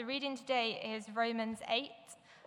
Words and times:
the 0.00 0.06
reading 0.06 0.34
today 0.34 0.80
is 0.96 1.04
Romans 1.14 1.58
8, 1.68 1.90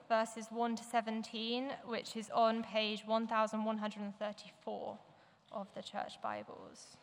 verses 0.10 0.48
1 0.50 0.76
to 0.76 0.84
17, 0.84 1.70
which 1.86 2.16
is 2.16 2.32
on 2.34 2.64
page 2.64 3.04
1134 3.06 4.98
of 5.52 5.68
the 5.76 5.84
Church 5.84 6.14
Bibles. 6.24 6.98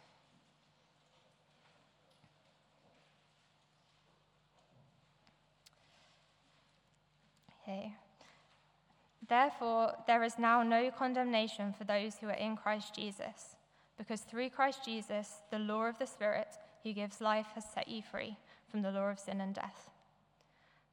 Therefore, 9.29 9.93
there 10.09 10.25
is 10.25 10.37
now 10.37 10.65
no 10.65 10.91
condemnation 10.91 11.73
for 11.73 11.85
those 11.85 12.17
who 12.17 12.27
are 12.27 12.33
in 12.33 12.57
Christ 12.57 12.97
Jesus, 12.97 13.55
because 13.97 14.23
through 14.23 14.51
Christ 14.51 14.85
Jesus, 14.85 15.43
the 15.53 15.61
law 15.61 15.85
of 15.85 16.01
the 16.01 16.07
Spirit 16.07 16.49
who 16.83 16.93
gives 16.93 17.21
life 17.21 17.47
has 17.55 17.63
set 17.73 17.87
you 17.87 18.03
free 18.03 18.37
from 18.69 18.83
the 18.83 18.91
law 18.91 19.11
of 19.11 19.21
sin 19.21 19.41
and 19.41 19.55
death. 19.55 19.91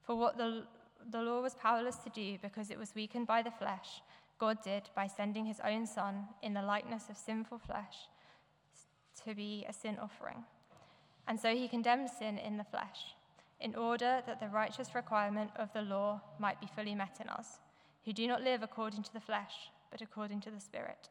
For 0.08 0.16
what 0.16 0.38
the, 0.38 0.64
the 1.12 1.22
law 1.22 1.42
was 1.42 1.54
powerless 1.56 1.98
to 1.98 2.10
do 2.10 2.38
because 2.42 2.72
it 2.72 2.80
was 2.80 2.96
weakened 2.96 3.28
by 3.28 3.42
the 3.42 3.52
flesh, 3.52 4.02
God 4.40 4.64
did 4.64 4.84
by 4.96 5.06
sending 5.06 5.46
his 5.46 5.60
own 5.60 5.86
Son 5.86 6.24
in 6.42 6.54
the 6.54 6.62
likeness 6.62 7.10
of 7.10 7.18
sinful 7.18 7.60
flesh 7.60 8.08
to 9.26 9.36
be 9.36 9.66
a 9.68 9.74
sin 9.74 9.98
offering. 10.02 10.46
And 11.28 11.38
so 11.38 11.54
he 11.54 11.68
condemned 11.68 12.10
sin 12.10 12.38
in 12.38 12.56
the 12.56 12.64
flesh, 12.64 13.16
in 13.60 13.76
order 13.76 14.22
that 14.26 14.40
the 14.40 14.48
righteous 14.48 14.96
requirement 14.96 15.52
of 15.58 15.74
the 15.74 15.82
law 15.82 16.22
might 16.40 16.62
be 16.62 16.70
fully 16.74 16.96
met 16.96 17.18
in 17.20 17.28
us 17.28 17.60
who 18.06 18.14
do 18.14 18.26
not 18.26 18.42
live 18.42 18.64
according 18.64 19.04
to 19.04 19.14
the 19.14 19.20
flesh, 19.20 19.70
but 19.92 20.02
according 20.02 20.40
to 20.40 20.50
the 20.50 20.62
Spirit. 20.62 21.10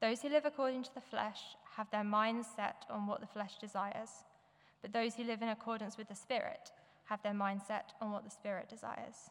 Those 0.00 0.22
who 0.22 0.28
live 0.28 0.44
according 0.44 0.84
to 0.84 0.94
the 0.94 1.00
flesh 1.00 1.40
have 1.76 1.90
their 1.90 2.04
minds 2.04 2.46
set 2.54 2.84
on 2.88 3.08
what 3.08 3.20
the 3.20 3.26
flesh 3.26 3.54
desires, 3.60 4.10
but 4.82 4.92
those 4.92 5.16
who 5.16 5.24
live 5.24 5.42
in 5.42 5.48
accordance 5.48 5.98
with 5.98 6.08
the 6.08 6.14
Spirit 6.14 6.70
have 7.12 7.22
their 7.22 7.34
mind 7.34 7.60
set 7.68 7.92
on 8.00 8.10
what 8.10 8.24
the 8.24 8.30
Spirit 8.30 8.70
desires. 8.70 9.30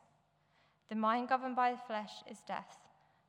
The 0.90 0.96
mind 0.96 1.30
governed 1.30 1.56
by 1.56 1.72
the 1.72 1.80
flesh 1.88 2.12
is 2.30 2.38
death, 2.48 2.78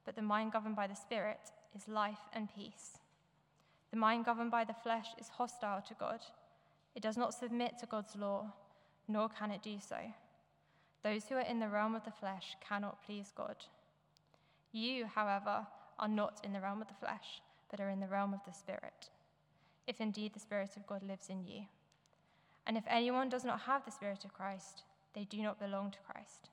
but 0.05 0.15
the 0.15 0.21
mind 0.21 0.53
governed 0.53 0.77
by 0.77 0.87
the 0.87 0.95
Spirit 0.95 1.41
is 1.75 1.89
life 1.89 2.29
and 2.35 2.55
peace. 2.55 2.99
The 3.93 3.97
mind 3.97 4.27
governed 4.27 4.51
by 4.51 4.65
the 4.65 4.75
flesh 4.75 5.07
is 5.19 5.31
hostile 5.31 5.81
to 5.89 5.95
God. 5.95 6.21
It 6.95 7.03
does 7.03 7.17
not 7.17 7.33
submit 7.33 7.79
to 7.79 7.87
God's 7.87 8.15
law, 8.15 8.53
nor 9.09 9.31
can 9.31 9.51
it 9.53 9.63
do 9.63 9.79
so. 9.81 9.97
Those 11.03 11.25
who 11.25 11.37
are 11.37 11.48
in 11.53 11.59
the 11.59 11.69
realm 11.69 11.95
of 11.95 12.05
the 12.05 12.11
flesh 12.11 12.55
cannot 12.61 13.03
please 13.07 13.33
God. 13.35 13.57
You, 14.71 15.07
however, 15.07 15.67
are 15.98 16.09
not 16.09 16.43
in 16.45 16.53
the 16.53 16.61
realm 16.61 16.83
of 16.83 16.89
the 16.89 17.07
flesh, 17.07 17.41
but 17.71 17.81
are 17.81 17.89
in 17.89 18.01
the 18.01 18.07
realm 18.07 18.35
of 18.35 18.45
the 18.45 18.53
Spirit, 18.53 19.09
if 19.87 19.98
indeed 19.98 20.35
the 20.35 20.41
Spirit 20.41 20.77
of 20.77 20.87
God 20.87 21.03
lives 21.03 21.31
in 21.31 21.43
you. 21.47 21.63
And 22.67 22.77
if 22.77 22.85
anyone 22.89 23.29
does 23.29 23.45
not 23.45 23.63
have 23.63 23.85
the 23.85 23.91
Spirit 23.91 24.25
of 24.25 24.33
Christ, 24.33 24.83
they 25.15 25.25
do 25.25 25.43
not 25.43 25.59
belong 25.59 25.91
to 25.91 25.99
Christ. 26.11 26.51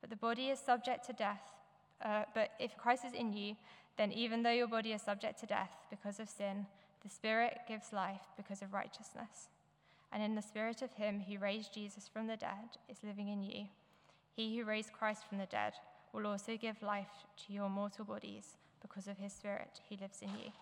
But 0.00 0.10
the 0.10 0.16
body 0.16 0.48
is 0.48 0.58
subject 0.58 1.06
to 1.06 1.12
death. 1.12 1.42
Uh, 2.04 2.24
but 2.34 2.50
if 2.58 2.76
Christ 2.76 3.04
is 3.04 3.12
in 3.12 3.32
you, 3.32 3.56
then 3.96 4.12
even 4.12 4.42
though 4.42 4.50
your 4.50 4.68
body 4.68 4.92
is 4.92 5.02
subject 5.02 5.40
to 5.40 5.46
death 5.46 5.72
because 5.90 6.20
of 6.20 6.28
sin, 6.28 6.66
the 7.02 7.08
Spirit 7.08 7.58
gives 7.68 7.92
life 7.92 8.22
because 8.36 8.62
of 8.62 8.72
righteousness 8.72 9.48
and 10.12 10.22
in 10.22 10.34
the 10.34 10.42
spirit 10.42 10.82
of 10.82 10.92
him 10.94 11.22
who 11.28 11.38
raised 11.38 11.74
Jesus 11.74 12.08
from 12.08 12.26
the 12.26 12.36
dead 12.36 12.78
is 12.88 13.04
living 13.04 13.28
in 13.28 13.42
you. 13.42 13.66
He 14.34 14.56
who 14.56 14.64
raised 14.64 14.92
Christ 14.92 15.28
from 15.28 15.38
the 15.38 15.46
dead 15.46 15.74
will 16.12 16.26
also 16.26 16.56
give 16.56 16.82
life 16.82 17.24
to 17.46 17.52
your 17.52 17.68
mortal 17.68 18.04
bodies 18.04 18.56
because 18.80 19.08
of 19.08 19.18
his 19.18 19.32
spirit 19.32 19.80
who 19.88 19.96
lives 20.00 20.22
in 20.22 20.30
you. 20.30 20.52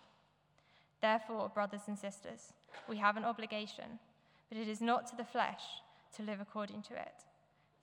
Therefore, 1.01 1.49
brothers 1.53 1.81
and 1.87 1.97
sisters, 1.97 2.53
we 2.89 2.97
have 2.97 3.17
an 3.17 3.25
obligation, 3.25 3.99
but 4.55 4.61
it 4.61 4.69
is 4.69 4.79
not 4.79 5.05
to 5.05 5.17
the 5.17 5.25
flesh 5.25 5.63
to 6.15 6.23
live 6.23 6.39
according 6.39 6.81
to 6.81 6.93
it. 6.93 7.25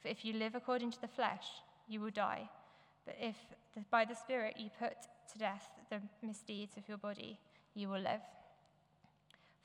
For 0.01 0.09
if 0.09 0.25
you 0.25 0.33
live 0.33 0.55
according 0.55 0.91
to 0.93 1.01
the 1.03 1.07
flesh, 1.07 1.45
you 1.87 2.01
will 2.01 2.11
die. 2.11 2.49
But 3.05 3.17
if 3.21 3.37
by 3.91 4.07
the 4.07 4.15
Spirit 4.15 4.57
you 4.59 4.71
put 4.79 4.95
to 5.33 5.39
death 5.39 5.69
the 5.91 6.01
misdeeds 6.27 6.79
of 6.79 6.89
your 6.89 6.97
body, 6.97 7.39
you 7.75 7.91
will 7.91 8.01
live. 8.01 8.23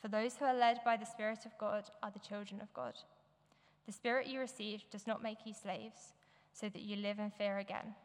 For 0.01 0.09
those 0.09 0.35
who 0.35 0.43
are 0.43 0.53
led 0.53 0.79
by 0.83 0.97
the 0.97 1.05
Spirit 1.05 1.45
of 1.45 1.57
God 1.57 1.85
are 2.03 2.11
the 2.11 2.19
children 2.19 2.59
of 2.59 2.73
God. 2.73 2.95
The 3.85 3.93
Spirit 3.93 4.27
you 4.27 4.41
received 4.41 4.89
does 4.91 5.07
not 5.07 5.23
make 5.23 5.45
you 5.45 5.53
slaves, 5.53 6.11
so 6.51 6.67
that 6.67 6.81
you 6.81 6.97
live 6.97 7.19
in 7.19 7.31
fear 7.31 7.59
again. 7.59 7.95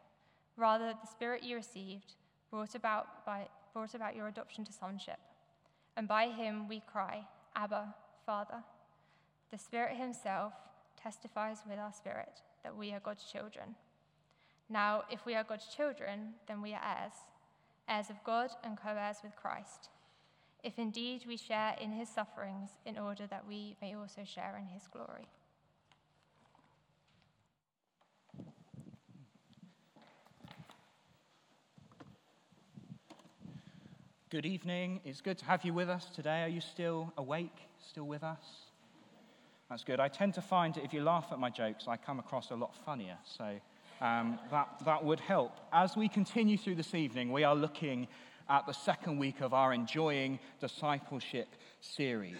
Rather, 0.57 0.93
the 0.93 1.11
Spirit 1.11 1.43
you 1.43 1.57
received 1.57 2.13
brought 2.53 2.77
about, 2.77 3.27
by, 3.27 3.49
brought 3.73 3.97
about 3.97 4.15
your 4.15 4.29
adoption 4.29 4.65
to 4.65 4.73
sonship. 4.73 5.19
And 5.97 6.07
by 6.07 6.29
him 6.29 6.69
we 6.69 6.85
cry, 6.87 7.27
Abba, 7.57 7.97
Father. 8.25 8.63
The 9.53 9.59
Spirit 9.59 9.97
himself 9.97 10.55
testifies 11.01 11.59
with 11.69 11.79
our 11.79 11.93
spirit 11.93 12.41
that 12.65 12.77
we 12.77 12.93
are 12.93 13.01
God's 13.01 13.25
children. 13.25 13.77
Now, 14.69 15.05
if 15.11 15.25
we 15.25 15.37
are 15.37 15.45
God's 15.45 15.67
children, 15.67 16.35
then 16.49 16.61
we 16.61 16.73
are 16.73 16.81
heirs, 16.83 17.13
heirs 17.89 18.11
of 18.11 18.25
God 18.25 18.51
and 18.65 18.77
co 18.77 18.91
heirs 18.91 19.19
with 19.23 19.37
Christ 19.37 19.91
if 20.63 20.79
indeed 20.79 21.25
we 21.27 21.37
share 21.37 21.75
in 21.81 21.93
his 21.93 22.09
sufferings, 22.09 22.71
in 22.87 22.97
order 22.99 23.27
that 23.27 23.47
we 23.47 23.77
may 23.83 23.95
also 23.95 24.23
share 24.25 24.57
in 24.59 24.67
his 24.67 24.87
glory. 24.87 25.27
Good 34.31 34.47
evening. 34.47 35.01
It's 35.05 35.21
good 35.21 35.37
to 35.39 35.45
have 35.45 35.65
you 35.65 35.75
with 35.75 35.91
us 35.91 36.07
today. 36.15 36.45
Are 36.45 36.49
you 36.49 36.61
still 36.63 37.13
awake? 37.19 37.69
Still 37.91 38.05
with 38.05 38.23
us? 38.23 38.72
That's 39.73 39.85
good. 39.85 40.01
I 40.01 40.09
tend 40.09 40.35
to 40.35 40.43
find 40.43 40.75
that 40.75 40.85
if 40.85 40.93
you 40.93 41.03
laugh 41.03 41.29
at 41.33 41.39
my 41.39 41.49
jokes, 41.49 41.87
I 41.89 41.97
come 41.97 42.19
across 42.19 42.51
a 42.51 42.55
lot 42.55 42.75
funnier. 42.85 43.17
So 43.25 43.59
um, 44.03 44.39
that, 44.51 44.69
that 44.85 45.03
would 45.03 45.19
help. 45.19 45.57
As 45.73 45.97
we 45.97 46.11
continue 46.11 46.59
through 46.59 46.75
this 46.75 46.95
evening, 46.95 47.33
we 47.33 47.43
are 47.43 47.55
looking 47.55 48.07
at 48.51 48.67
the 48.67 48.75
second 48.75 49.19
week 49.19 49.41
of 49.41 49.55
our 49.55 49.73
Enjoying 49.73 50.39
Discipleship 50.61 51.49
series. 51.81 52.37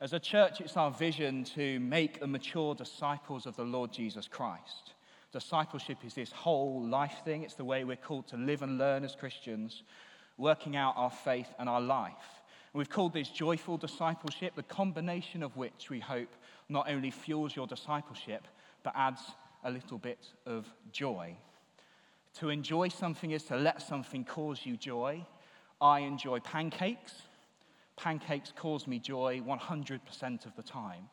As 0.00 0.14
a 0.14 0.18
church, 0.18 0.60
it's 0.60 0.76
our 0.76 0.90
vision 0.90 1.44
to 1.54 1.78
make 1.78 2.20
and 2.20 2.32
mature 2.32 2.74
disciples 2.74 3.46
of 3.46 3.54
the 3.54 3.62
Lord 3.62 3.92
Jesus 3.92 4.26
Christ. 4.26 4.94
Discipleship 5.30 5.98
is 6.04 6.14
this 6.14 6.32
whole 6.32 6.82
life 6.82 7.18
thing, 7.24 7.44
it's 7.44 7.54
the 7.54 7.64
way 7.64 7.84
we're 7.84 7.94
called 7.94 8.26
to 8.26 8.36
live 8.36 8.62
and 8.62 8.78
learn 8.78 9.04
as 9.04 9.14
Christians, 9.14 9.84
working 10.38 10.74
out 10.74 10.94
our 10.96 11.10
faith 11.10 11.54
and 11.60 11.68
our 11.68 11.80
life. 11.80 12.42
We've 12.72 12.90
called 12.90 13.12
this 13.12 13.28
joyful 13.28 13.76
discipleship, 13.76 14.56
the 14.56 14.64
combination 14.64 15.44
of 15.44 15.56
which 15.56 15.90
we 15.90 16.00
hope 16.00 16.34
not 16.68 16.88
only 16.88 17.10
fuels 17.10 17.54
your 17.54 17.66
discipleship, 17.66 18.46
but 18.82 18.92
adds 18.96 19.20
a 19.64 19.70
little 19.70 19.98
bit 19.98 20.26
of 20.46 20.66
joy. 20.92 21.36
To 22.40 22.48
enjoy 22.48 22.88
something 22.88 23.30
is 23.30 23.44
to 23.44 23.56
let 23.56 23.80
something 23.80 24.24
cause 24.24 24.60
you 24.64 24.76
joy. 24.76 25.24
I 25.80 26.00
enjoy 26.00 26.40
pancakes. 26.40 27.12
Pancakes 27.96 28.52
cause 28.56 28.86
me 28.86 28.98
joy 28.98 29.40
100% 29.46 30.46
of 30.46 30.56
the 30.56 30.62
time. 30.62 31.08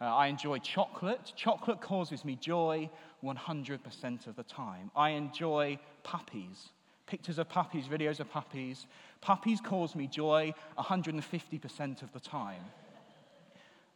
Uh, 0.00 0.04
I 0.04 0.26
enjoy 0.26 0.58
chocolate. 0.58 1.32
Chocolate 1.36 1.80
causes 1.80 2.24
me 2.24 2.36
joy 2.36 2.90
100% 3.24 4.26
of 4.26 4.36
the 4.36 4.42
time. 4.42 4.90
I 4.96 5.10
enjoy 5.10 5.78
puppies. 6.02 6.70
Pictures 7.06 7.38
of 7.38 7.48
puppies, 7.48 7.86
videos 7.86 8.20
of 8.20 8.30
puppies. 8.30 8.86
Puppies 9.20 9.60
cause 9.60 9.94
me 9.94 10.06
joy 10.06 10.52
150% 10.78 12.02
of 12.02 12.12
the 12.12 12.20
time. 12.20 12.62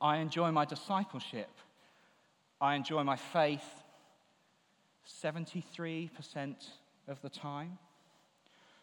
I 0.00 0.18
enjoy 0.18 0.50
my 0.50 0.64
discipleship. 0.64 1.50
I 2.60 2.74
enjoy 2.74 3.02
my 3.02 3.16
faith 3.16 3.64
73% 5.22 6.10
of 7.08 7.22
the 7.22 7.28
time. 7.28 7.78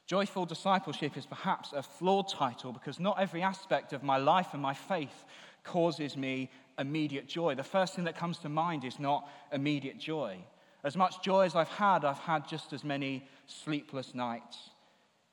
Joyful 0.05 0.45
discipleship 0.45 1.17
is 1.17 1.25
perhaps 1.25 1.73
a 1.73 1.81
flawed 1.81 2.29
title 2.29 2.73
because 2.73 2.99
not 2.99 3.19
every 3.19 3.41
aspect 3.41 3.93
of 3.93 4.03
my 4.03 4.17
life 4.17 4.49
and 4.53 4.61
my 4.61 4.73
faith 4.73 5.25
causes 5.63 6.17
me 6.17 6.49
immediate 6.77 7.27
joy. 7.27 7.55
The 7.55 7.63
first 7.63 7.95
thing 7.95 8.03
that 8.05 8.17
comes 8.17 8.37
to 8.39 8.49
mind 8.49 8.83
is 8.83 8.99
not 8.99 9.29
immediate 9.51 9.97
joy. 9.97 10.37
As 10.83 10.97
much 10.97 11.21
joy 11.21 11.45
as 11.45 11.55
I've 11.55 11.69
had, 11.69 12.03
I've 12.03 12.17
had 12.17 12.47
just 12.47 12.73
as 12.73 12.83
many 12.83 13.27
sleepless 13.47 14.13
nights, 14.13 14.71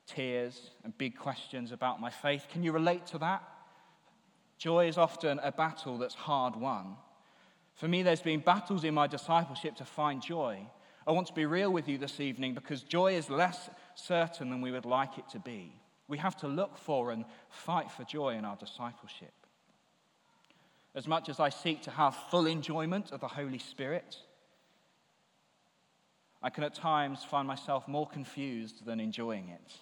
tears, 0.07 0.71
and 0.85 0.97
big 0.97 1.17
questions 1.17 1.73
about 1.73 2.01
my 2.01 2.11
faith. 2.11 2.47
Can 2.51 2.63
you 2.63 2.71
relate 2.71 3.07
to 3.07 3.19
that? 3.19 3.43
Joy 4.61 4.89
is 4.89 4.99
often 4.99 5.41
a 5.43 5.51
battle 5.51 5.97
that's 5.97 6.15
hard 6.15 6.55
won. 6.55 6.97
For 7.77 7.89
me, 7.89 8.03
there's 8.03 8.21
been 8.21 8.41
battles 8.41 8.85
in 8.85 8.93
my 8.93 9.07
discipleship 9.07 9.75
to 9.77 9.87
find 9.87 10.23
joy. 10.23 10.61
I 11.07 11.13
want 11.13 11.29
to 11.29 11.33
be 11.33 11.47
real 11.47 11.73
with 11.73 11.89
you 11.89 11.97
this 11.97 12.21
evening 12.21 12.53
because 12.53 12.83
joy 12.83 13.15
is 13.15 13.31
less 13.31 13.71
certain 13.95 14.51
than 14.51 14.61
we 14.61 14.71
would 14.71 14.85
like 14.85 15.17
it 15.17 15.27
to 15.31 15.39
be. 15.39 15.73
We 16.09 16.19
have 16.19 16.37
to 16.39 16.47
look 16.47 16.77
for 16.77 17.11
and 17.11 17.25
fight 17.49 17.91
for 17.91 18.05
joy 18.05 18.35
in 18.35 18.45
our 18.45 18.57
discipleship. 18.57 19.33
As 20.95 21.09
much 21.09 21.31
as 21.31 21.41
I 21.41 21.49
seek 21.49 21.81
to 21.85 21.91
have 21.91 22.15
full 22.31 22.45
enjoyment 22.45 23.13
of 23.13 23.21
the 23.21 23.29
Holy 23.29 23.59
Spirit, 23.59 24.15
I 26.43 26.51
can 26.51 26.65
at 26.65 26.75
times 26.75 27.25
find 27.25 27.49
myself 27.49 27.89
more 27.89 28.07
confused 28.07 28.85
than 28.85 29.01
enjoying 29.01 29.49
it. 29.49 29.73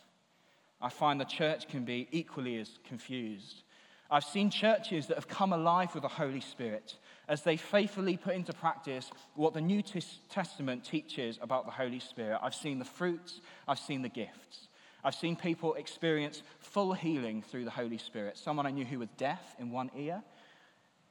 I 0.80 0.88
find 0.88 1.20
the 1.20 1.25
church 1.25 1.66
can 1.66 1.84
be 1.84 2.06
equally 2.12 2.60
as 2.60 2.78
confused. 2.86 3.64
I've 4.10 4.25
seen 4.25 4.50
churches 4.50 5.06
that 5.06 5.16
have 5.16 5.28
come 5.28 5.52
alive 5.52 5.93
with 5.93 6.02
the 6.02 6.08
Holy 6.08 6.40
Spirit 6.40 6.96
as 7.28 7.43
they 7.43 7.58
faithfully 7.58 8.16
put 8.16 8.34
into 8.34 8.55
practice 8.55 9.10
what 9.34 9.52
the 9.52 9.60
New 9.60 9.82
Testament 10.31 10.84
teaches 10.84 11.38
about 11.43 11.66
the 11.66 11.72
Holy 11.72 12.00
Spirit. 12.00 12.38
I've 12.43 12.55
seen 12.55 12.78
the 12.78 12.87
fruits, 12.87 13.40
I've 13.66 13.78
seen 13.78 14.00
the 14.00 14.08
gifts. 14.08 14.69
I've 15.05 15.14
seen 15.14 15.37
people 15.37 15.75
experience 15.75 16.43
full 16.58 16.93
healing 16.94 17.43
through 17.43 17.64
the 17.64 17.70
Holy 17.70 17.99
Spirit. 17.99 18.38
Someone 18.38 18.66
I 18.66 18.70
knew 18.70 18.84
who 18.84 18.99
was 18.99 19.08
deaf 19.16 19.55
in 19.58 19.70
one 19.70 19.90
ear, 19.96 20.22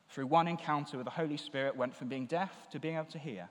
through 0.09 0.27
one 0.27 0.47
encounter 0.47 0.97
with 0.97 1.05
the 1.05 1.11
Holy 1.11 1.37
Spirit, 1.37 1.75
went 1.75 1.95
from 1.95 2.07
being 2.07 2.25
deaf 2.25 2.51
to 2.71 2.79
being 2.79 2.95
able 2.95 3.05
to 3.05 3.19
hear. 3.19 3.47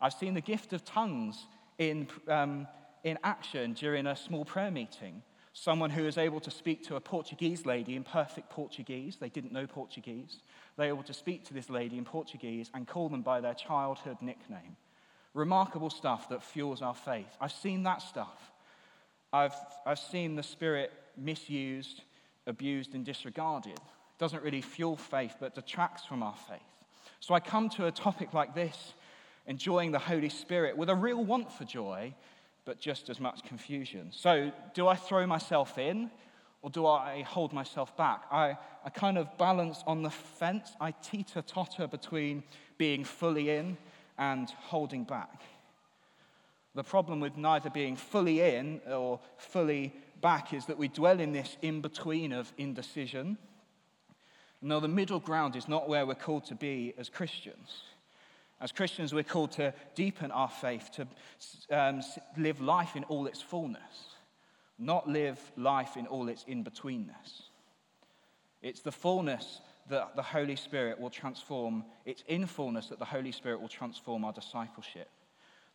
I've 0.00 0.14
seen 0.14 0.34
the 0.34 0.40
gift 0.40 0.72
of 0.72 0.84
tongues 0.84 1.46
in, 1.78 2.08
um, 2.28 2.66
in 3.04 3.18
action 3.22 3.74
during 3.74 4.06
a 4.06 4.16
small 4.16 4.44
prayer 4.44 4.70
meeting. 4.70 5.22
Someone 5.52 5.90
who 5.90 6.06
is 6.06 6.16
able 6.16 6.40
to 6.40 6.50
speak 6.50 6.84
to 6.84 6.96
a 6.96 7.00
Portuguese 7.00 7.66
lady 7.66 7.96
in 7.96 8.04
perfect 8.04 8.50
Portuguese. 8.50 9.16
They 9.16 9.28
didn't 9.28 9.52
know 9.52 9.66
Portuguese. 9.66 10.38
They 10.76 10.86
were 10.86 10.98
able 10.98 11.02
to 11.04 11.12
speak 11.12 11.44
to 11.46 11.54
this 11.54 11.68
lady 11.68 11.98
in 11.98 12.04
Portuguese 12.04 12.70
and 12.72 12.86
call 12.86 13.08
them 13.08 13.22
by 13.22 13.40
their 13.40 13.54
childhood 13.54 14.18
nickname. 14.20 14.76
Remarkable 15.34 15.90
stuff 15.90 16.28
that 16.28 16.42
fuels 16.42 16.82
our 16.82 16.94
faith. 16.94 17.36
I've 17.40 17.52
seen 17.52 17.82
that 17.82 18.00
stuff. 18.02 18.52
I've, 19.32 19.54
I've 19.86 19.98
seen 19.98 20.36
the 20.36 20.42
Spirit 20.42 20.92
misused, 21.16 22.02
abused, 22.46 22.94
and 22.94 23.04
disregarded. 23.04 23.72
It 23.74 24.18
doesn't 24.18 24.42
really 24.42 24.62
fuel 24.62 24.96
faith, 24.96 25.34
but 25.40 25.54
detracts 25.54 26.04
from 26.04 26.22
our 26.22 26.36
faith. 26.48 26.60
So 27.20 27.34
I 27.34 27.40
come 27.40 27.68
to 27.70 27.86
a 27.86 27.92
topic 27.92 28.34
like 28.34 28.54
this, 28.54 28.94
enjoying 29.46 29.92
the 29.92 29.98
Holy 29.98 30.28
Spirit, 30.28 30.76
with 30.76 30.88
a 30.88 30.94
real 30.94 31.24
want 31.24 31.52
for 31.52 31.64
joy 31.64 32.14
but 32.64 32.78
just 32.80 33.08
as 33.08 33.20
much 33.20 33.42
confusion. 33.44 34.08
So, 34.10 34.52
do 34.74 34.88
I 34.88 34.94
throw 34.94 35.26
myself 35.26 35.78
in 35.78 36.10
or 36.62 36.70
do 36.70 36.86
I 36.86 37.22
hold 37.22 37.52
myself 37.52 37.96
back? 37.96 38.24
I, 38.30 38.56
I 38.84 38.90
kind 38.90 39.18
of 39.18 39.36
balance 39.38 39.82
on 39.86 40.02
the 40.02 40.10
fence. 40.10 40.72
I 40.80 40.90
teeter 40.90 41.42
totter 41.42 41.86
between 41.86 42.42
being 42.78 43.04
fully 43.04 43.50
in 43.50 43.76
and 44.18 44.50
holding 44.50 45.04
back. 45.04 45.42
The 46.74 46.84
problem 46.84 47.20
with 47.20 47.36
neither 47.36 47.70
being 47.70 47.96
fully 47.96 48.40
in 48.40 48.80
or 48.86 49.20
fully 49.38 49.92
back 50.20 50.52
is 50.52 50.66
that 50.66 50.78
we 50.78 50.88
dwell 50.88 51.18
in 51.18 51.32
this 51.32 51.56
in 51.62 51.80
between 51.80 52.32
of 52.32 52.52
indecision. 52.58 53.38
Now, 54.62 54.78
the 54.78 54.88
middle 54.88 55.20
ground 55.20 55.56
is 55.56 55.68
not 55.68 55.88
where 55.88 56.04
we're 56.04 56.14
called 56.14 56.44
to 56.46 56.54
be 56.54 56.92
as 56.98 57.08
Christians. 57.08 57.82
As 58.60 58.72
Christians, 58.72 59.14
we're 59.14 59.22
called 59.22 59.52
to 59.52 59.72
deepen 59.94 60.30
our 60.30 60.48
faith, 60.48 60.90
to 60.96 61.06
um, 61.70 62.02
live 62.36 62.60
life 62.60 62.94
in 62.94 63.04
all 63.04 63.26
its 63.26 63.40
fullness, 63.40 64.14
not 64.78 65.08
live 65.08 65.40
life 65.56 65.96
in 65.96 66.06
all 66.06 66.28
its 66.28 66.44
in 66.46 66.62
betweenness. 66.62 67.42
It's 68.60 68.82
the 68.82 68.92
fullness 68.92 69.60
that 69.88 70.14
the 70.14 70.22
Holy 70.22 70.56
Spirit 70.56 71.00
will 71.00 71.10
transform, 71.10 71.84
it's 72.04 72.22
in 72.28 72.46
fullness 72.46 72.88
that 72.88 72.98
the 72.98 73.04
Holy 73.04 73.32
Spirit 73.32 73.60
will 73.60 73.68
transform 73.68 74.24
our 74.24 74.32
discipleship. 74.32 75.08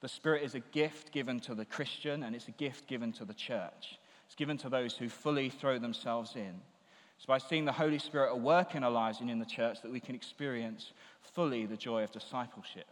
The 0.02 0.08
Spirit 0.08 0.44
is 0.44 0.54
a 0.54 0.60
gift 0.60 1.12
given 1.12 1.40
to 1.42 1.56
the 1.56 1.66
Christian, 1.66 2.22
and 2.22 2.36
it's 2.36 2.48
a 2.48 2.52
gift 2.52 2.88
given 2.88 3.12
to 3.14 3.26
the 3.26 3.34
church. 3.34 4.00
It's 4.28 4.36
given 4.36 4.58
to 4.60 4.70
those 4.70 4.96
who 4.96 5.10
fully 5.10 5.50
throw 5.50 5.80
themselves 5.80 6.36
in. 6.36 6.62
It's 7.18 7.26
by 7.26 7.38
seeing 7.38 7.66
the 7.66 7.72
Holy 7.72 8.00
Spirit 8.00 8.30
at 8.30 8.40
work 8.40 8.76
in 8.76 8.84
our 8.84 8.92
lives 8.92 9.22
and 9.22 9.30
in 9.30 9.40
the 9.40 9.46
church 9.46 9.82
that 9.82 9.92
we 9.92 10.00
can 10.00 10.16
experience 10.16 10.92
fully 11.22 11.66
the 11.66 11.78
joy 11.78 12.04
of 12.04 12.12
discipleship. 12.12 12.88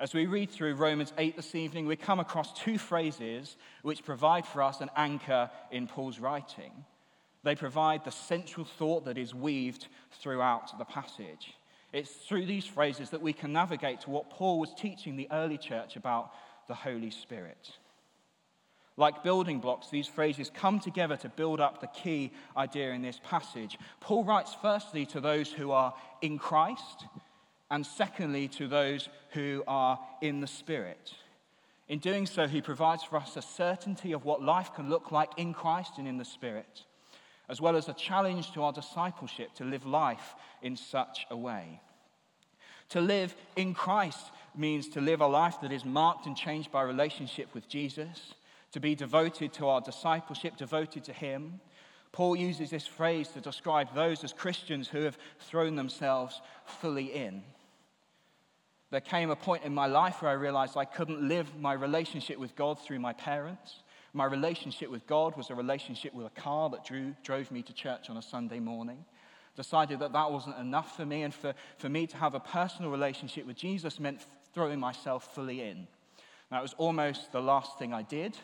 As 0.00 0.12
we 0.12 0.26
read 0.26 0.50
through 0.50 0.74
Romans 0.74 1.12
8 1.16 1.36
this 1.36 1.54
evening, 1.54 1.86
we 1.86 1.96
come 1.96 2.20
across 2.20 2.52
two 2.52 2.78
phrases 2.78 3.56
which 3.82 4.04
provide 4.04 4.44
for 4.44 4.60
us 4.62 4.80
an 4.80 4.90
anchor 4.96 5.50
in 5.70 5.86
Paul's 5.86 6.18
writing. 6.18 6.72
They 7.44 7.54
provide 7.54 8.04
the 8.04 8.10
central 8.10 8.64
thought 8.64 9.04
that 9.04 9.18
is 9.18 9.34
weaved 9.34 9.86
throughout 10.20 10.76
the 10.78 10.84
passage. 10.84 11.54
It's 11.92 12.10
through 12.10 12.46
these 12.46 12.66
phrases 12.66 13.10
that 13.10 13.22
we 13.22 13.32
can 13.32 13.52
navigate 13.52 14.00
to 14.00 14.10
what 14.10 14.30
Paul 14.30 14.58
was 14.58 14.74
teaching 14.74 15.16
the 15.16 15.28
early 15.30 15.58
church 15.58 15.94
about 15.94 16.32
the 16.66 16.74
Holy 16.74 17.10
Spirit. 17.10 17.70
Like 18.96 19.24
building 19.24 19.58
blocks, 19.58 19.88
these 19.90 20.06
phrases 20.06 20.50
come 20.54 20.78
together 20.78 21.16
to 21.16 21.28
build 21.28 21.60
up 21.60 21.80
the 21.80 21.88
key 21.88 22.30
idea 22.56 22.92
in 22.92 23.02
this 23.02 23.20
passage. 23.24 23.76
Paul 24.00 24.24
writes 24.24 24.56
firstly 24.62 25.04
to 25.06 25.20
those 25.20 25.50
who 25.50 25.72
are 25.72 25.94
in 26.22 26.38
Christ, 26.38 27.06
and 27.70 27.84
secondly 27.84 28.46
to 28.48 28.68
those 28.68 29.08
who 29.30 29.64
are 29.66 29.98
in 30.20 30.40
the 30.40 30.46
Spirit. 30.46 31.12
In 31.88 31.98
doing 31.98 32.24
so, 32.24 32.46
he 32.46 32.62
provides 32.62 33.02
for 33.02 33.16
us 33.16 33.36
a 33.36 33.42
certainty 33.42 34.12
of 34.12 34.24
what 34.24 34.40
life 34.40 34.72
can 34.74 34.88
look 34.88 35.10
like 35.10 35.30
in 35.36 35.52
Christ 35.52 35.98
and 35.98 36.06
in 36.06 36.16
the 36.16 36.24
Spirit, 36.24 36.84
as 37.48 37.60
well 37.60 37.76
as 37.76 37.88
a 37.88 37.94
challenge 37.94 38.52
to 38.52 38.62
our 38.62 38.72
discipleship 38.72 39.54
to 39.56 39.64
live 39.64 39.84
life 39.84 40.36
in 40.62 40.76
such 40.76 41.26
a 41.30 41.36
way. 41.36 41.80
To 42.90 43.00
live 43.00 43.34
in 43.56 43.74
Christ 43.74 44.30
means 44.56 44.88
to 44.90 45.00
live 45.00 45.20
a 45.20 45.26
life 45.26 45.60
that 45.62 45.72
is 45.72 45.84
marked 45.84 46.26
and 46.26 46.36
changed 46.36 46.70
by 46.70 46.82
relationship 46.82 47.52
with 47.54 47.68
Jesus 47.68 48.34
to 48.74 48.80
be 48.80 48.96
devoted 48.96 49.52
to 49.52 49.68
our 49.68 49.80
discipleship, 49.80 50.56
devoted 50.56 51.04
to 51.04 51.12
Him. 51.12 51.60
Paul 52.10 52.34
uses 52.34 52.70
this 52.70 52.88
phrase 52.88 53.28
to 53.28 53.40
describe 53.40 53.94
those 53.94 54.24
as 54.24 54.32
Christians 54.32 54.88
who 54.88 55.02
have 55.02 55.16
thrown 55.38 55.76
themselves 55.76 56.40
fully 56.66 57.14
in. 57.14 57.44
There 58.90 59.00
came 59.00 59.30
a 59.30 59.36
point 59.36 59.62
in 59.62 59.72
my 59.72 59.86
life 59.86 60.20
where 60.20 60.30
I 60.32 60.34
realized 60.34 60.76
I 60.76 60.86
couldn't 60.86 61.28
live 61.28 61.54
my 61.56 61.72
relationship 61.72 62.36
with 62.36 62.56
God 62.56 62.80
through 62.80 62.98
my 62.98 63.12
parents. 63.12 63.84
My 64.12 64.24
relationship 64.24 64.90
with 64.90 65.06
God 65.06 65.36
was 65.36 65.50
a 65.50 65.54
relationship 65.54 66.12
with 66.12 66.26
a 66.26 66.40
car 66.40 66.68
that 66.70 66.84
drew, 66.84 67.14
drove 67.22 67.52
me 67.52 67.62
to 67.62 67.72
church 67.72 68.10
on 68.10 68.16
a 68.16 68.22
Sunday 68.22 68.58
morning. 68.58 69.04
Decided 69.54 70.00
that 70.00 70.12
that 70.14 70.32
wasn't 70.32 70.58
enough 70.58 70.96
for 70.96 71.06
me, 71.06 71.22
and 71.22 71.32
for, 71.32 71.54
for 71.78 71.88
me 71.88 72.08
to 72.08 72.16
have 72.16 72.34
a 72.34 72.40
personal 72.40 72.90
relationship 72.90 73.46
with 73.46 73.56
Jesus 73.56 74.00
meant 74.00 74.26
throwing 74.52 74.80
myself 74.80 75.32
fully 75.32 75.60
in. 75.60 75.86
That 76.50 76.60
was 76.60 76.74
almost 76.74 77.30
the 77.30 77.40
last 77.40 77.78
thing 77.78 77.94
I 77.94 78.02
did. 78.02 78.36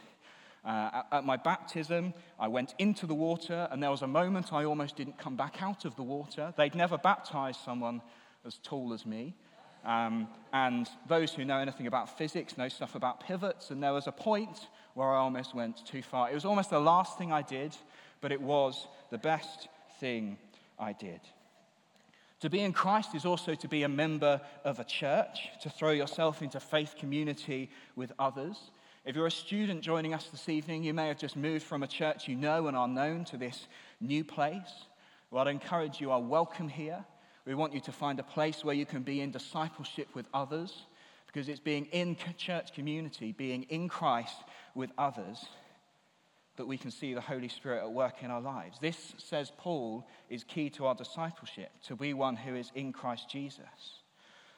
Uh, 0.64 1.02
at, 1.12 1.24
my 1.24 1.36
baptism, 1.36 2.12
I 2.38 2.48
went 2.48 2.74
into 2.78 3.06
the 3.06 3.14
water, 3.14 3.66
and 3.70 3.82
there 3.82 3.90
was 3.90 4.02
a 4.02 4.06
moment 4.06 4.52
I 4.52 4.64
almost 4.64 4.96
didn't 4.96 5.18
come 5.18 5.36
back 5.36 5.62
out 5.62 5.84
of 5.84 5.96
the 5.96 6.02
water. 6.02 6.52
They'd 6.56 6.74
never 6.74 6.98
baptized 6.98 7.60
someone 7.64 8.02
as 8.44 8.58
tall 8.62 8.92
as 8.92 9.06
me. 9.06 9.34
Um, 9.84 10.28
and 10.52 10.86
those 11.08 11.32
who 11.32 11.44
know 11.44 11.58
anything 11.58 11.86
about 11.86 12.18
physics 12.18 12.58
know 12.58 12.68
stuff 12.68 12.94
about 12.94 13.20
pivots, 13.20 13.70
and 13.70 13.82
there 13.82 13.94
was 13.94 14.06
a 14.06 14.12
point 14.12 14.68
where 14.94 15.08
I 15.08 15.16
almost 15.16 15.54
went 15.54 15.86
too 15.86 16.02
far. 16.02 16.30
It 16.30 16.34
was 16.34 16.44
almost 16.44 16.70
the 16.70 16.80
last 16.80 17.16
thing 17.16 17.32
I 17.32 17.42
did, 17.42 17.74
but 18.20 18.32
it 18.32 18.40
was 18.40 18.86
the 19.10 19.18
best 19.18 19.68
thing 19.98 20.36
I 20.78 20.92
did. 20.92 21.20
To 22.40 22.50
be 22.50 22.60
in 22.60 22.72
Christ 22.72 23.14
is 23.14 23.26
also 23.26 23.54
to 23.54 23.68
be 23.68 23.82
a 23.82 23.88
member 23.88 24.40
of 24.64 24.80
a 24.80 24.84
church, 24.84 25.48
to 25.62 25.70
throw 25.70 25.90
yourself 25.90 26.42
into 26.42 26.58
faith 26.58 26.94
community 26.98 27.70
with 27.96 28.12
others. 28.18 28.70
If 29.02 29.16
you're 29.16 29.26
a 29.26 29.30
student 29.30 29.80
joining 29.80 30.12
us 30.12 30.26
this 30.26 30.50
evening, 30.50 30.84
you 30.84 30.92
may 30.92 31.08
have 31.08 31.16
just 31.16 31.34
moved 31.34 31.64
from 31.64 31.82
a 31.82 31.86
church 31.86 32.28
you 32.28 32.36
know 32.36 32.66
and 32.66 32.76
are 32.76 32.86
known 32.86 33.24
to 33.26 33.38
this 33.38 33.66
new 33.98 34.24
place. 34.24 34.84
Well, 35.30 35.48
I'd 35.48 35.50
encourage 35.50 36.02
you 36.02 36.10
are 36.10 36.20
welcome 36.20 36.68
here. 36.68 37.02
We 37.46 37.54
want 37.54 37.72
you 37.72 37.80
to 37.80 37.92
find 37.92 38.20
a 38.20 38.22
place 38.22 38.62
where 38.62 38.74
you 38.74 38.84
can 38.84 39.02
be 39.02 39.22
in 39.22 39.30
discipleship 39.30 40.08
with 40.14 40.26
others 40.34 40.84
because 41.26 41.48
it's 41.48 41.60
being 41.60 41.86
in 41.86 42.14
church 42.36 42.74
community, 42.74 43.32
being 43.32 43.62
in 43.64 43.88
Christ 43.88 44.34
with 44.74 44.90
others, 44.98 45.46
that 46.56 46.66
we 46.66 46.76
can 46.76 46.90
see 46.90 47.14
the 47.14 47.22
Holy 47.22 47.48
Spirit 47.48 47.82
at 47.82 47.90
work 47.90 48.22
in 48.22 48.30
our 48.30 48.42
lives. 48.42 48.78
This, 48.80 49.14
says 49.16 49.50
Paul, 49.56 50.06
is 50.28 50.44
key 50.44 50.68
to 50.70 50.84
our 50.84 50.94
discipleship, 50.94 51.70
to 51.86 51.96
be 51.96 52.12
one 52.12 52.36
who 52.36 52.54
is 52.54 52.70
in 52.74 52.92
Christ 52.92 53.30
Jesus. 53.30 53.64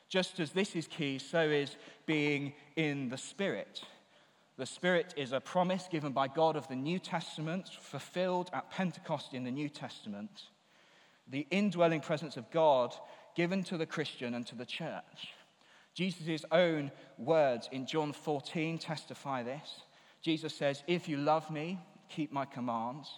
Just 0.09 0.41
as 0.41 0.51
this 0.51 0.75
is 0.75 0.89
key, 0.89 1.19
so 1.19 1.43
is 1.43 1.77
being 2.07 2.55
in 2.75 3.09
the 3.09 3.19
Spirit. 3.19 3.83
The 4.63 4.67
Spirit 4.67 5.13
is 5.17 5.33
a 5.33 5.41
promise 5.41 5.89
given 5.91 6.13
by 6.13 6.29
God 6.29 6.55
of 6.55 6.69
the 6.69 6.77
New 6.77 7.01
Testament, 7.01 7.69
fulfilled 7.81 8.49
at 8.53 8.71
Pentecost 8.71 9.35
in 9.35 9.43
the 9.43 9.51
New 9.51 9.69
Testament. 9.69 10.43
The 11.27 11.49
indwelling 11.51 12.01
presence 12.01 12.37
of 12.37 12.49
God 12.53 12.95
given 13.35 13.65
to 13.65 13.77
the 13.77 13.87
Christian 13.87 14.35
and 14.35 14.47
to 14.47 14.55
the 14.55 14.65
church. 14.65 15.35
Jesus' 15.95 16.45
own 16.53 16.93
words 17.19 17.69
in 17.73 17.87
John 17.87 18.13
14 18.13 18.79
testify 18.79 19.43
this. 19.43 19.81
Jesus 20.23 20.55
says, 20.55 20.85
If 20.87 21.09
you 21.09 21.17
love 21.17 21.51
me, 21.51 21.81
keep 22.09 22.31
my 22.33 22.45
commands, 22.45 23.11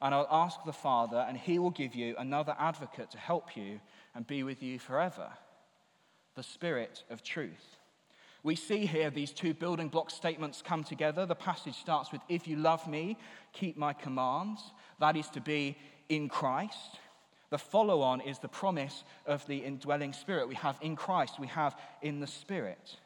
and 0.00 0.14
I'll 0.14 0.28
ask 0.30 0.62
the 0.64 0.72
Father, 0.72 1.26
and 1.28 1.36
he 1.36 1.58
will 1.58 1.70
give 1.70 1.96
you 1.96 2.14
another 2.18 2.54
advocate 2.56 3.10
to 3.10 3.18
help 3.18 3.56
you 3.56 3.80
and 4.14 4.24
be 4.24 4.44
with 4.44 4.62
you 4.62 4.78
forever 4.78 5.30
the 6.36 6.44
Spirit 6.44 7.02
of 7.10 7.24
truth. 7.24 7.78
We 8.44 8.56
see 8.56 8.84
here 8.84 9.08
these 9.08 9.32
two 9.32 9.54
building 9.54 9.88
block 9.88 10.10
statements 10.10 10.62
come 10.62 10.84
together. 10.84 11.24
The 11.24 11.34
passage 11.34 11.76
starts 11.76 12.12
with, 12.12 12.20
If 12.28 12.46
you 12.46 12.56
love 12.56 12.86
me, 12.86 13.16
keep 13.54 13.76
my 13.76 13.94
commands. 13.94 14.60
That 15.00 15.16
is 15.16 15.28
to 15.30 15.40
be 15.40 15.78
in 16.10 16.28
Christ. 16.28 16.98
The 17.48 17.58
follow 17.58 18.02
on 18.02 18.20
is 18.20 18.38
the 18.38 18.48
promise 18.48 19.02
of 19.26 19.46
the 19.46 19.58
indwelling 19.58 20.12
spirit. 20.12 20.46
We 20.46 20.56
have 20.56 20.78
in 20.82 20.94
Christ, 20.94 21.40
we 21.40 21.46
have 21.48 21.74
in 22.02 22.20
the 22.20 22.26
Spirit. 22.26 22.96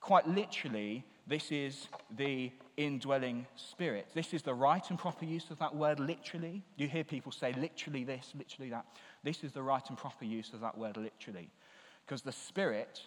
Quite 0.00 0.28
literally, 0.28 1.04
This 1.26 1.50
is 1.50 1.88
the 2.14 2.52
indwelling 2.76 3.46
spirit. 3.56 4.08
This 4.14 4.34
is 4.34 4.42
the 4.42 4.52
right 4.52 4.82
and 4.90 4.98
proper 4.98 5.24
use 5.24 5.48
of 5.50 5.58
that 5.60 5.74
word 5.74 5.98
literally. 5.98 6.62
You 6.76 6.88
hear 6.88 7.04
people 7.04 7.32
say 7.32 7.54
literally 7.54 8.04
this, 8.04 8.32
literally 8.36 8.68
that. 8.68 8.84
This 9.22 9.42
is 9.42 9.52
the 9.52 9.62
right 9.62 9.88
and 9.88 9.96
proper 9.96 10.26
use 10.26 10.52
of 10.52 10.60
that 10.60 10.76
word 10.76 10.98
literally. 10.98 11.48
Because 12.04 12.20
the 12.20 12.32
spirit 12.32 13.00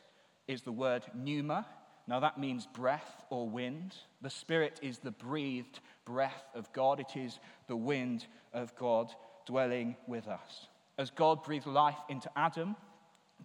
is 0.48 0.62
the 0.62 0.72
word 0.72 1.04
pneuma. 1.14 1.66
Now 2.08 2.20
that 2.22 2.40
means 2.40 2.68
breath 2.68 3.26
or 3.30 3.50
wind. 3.50 3.96
The 4.22 4.30
spirit 4.30 4.80
is 4.82 5.00
the 5.00 5.12
breathed 5.12 5.80
breath 6.06 6.46
of 6.56 6.72
God, 6.74 7.00
it 7.00 7.18
is 7.18 7.40
the 7.68 7.76
wind 7.76 8.26
of 8.54 8.76
God 8.76 9.12
dwelling 9.46 9.96
with 10.08 10.28
us. 10.28 10.68
As 10.98 11.10
God 11.10 11.44
breathed 11.44 11.68
life 11.68 11.98
into 12.10 12.30
Adam, 12.38 12.76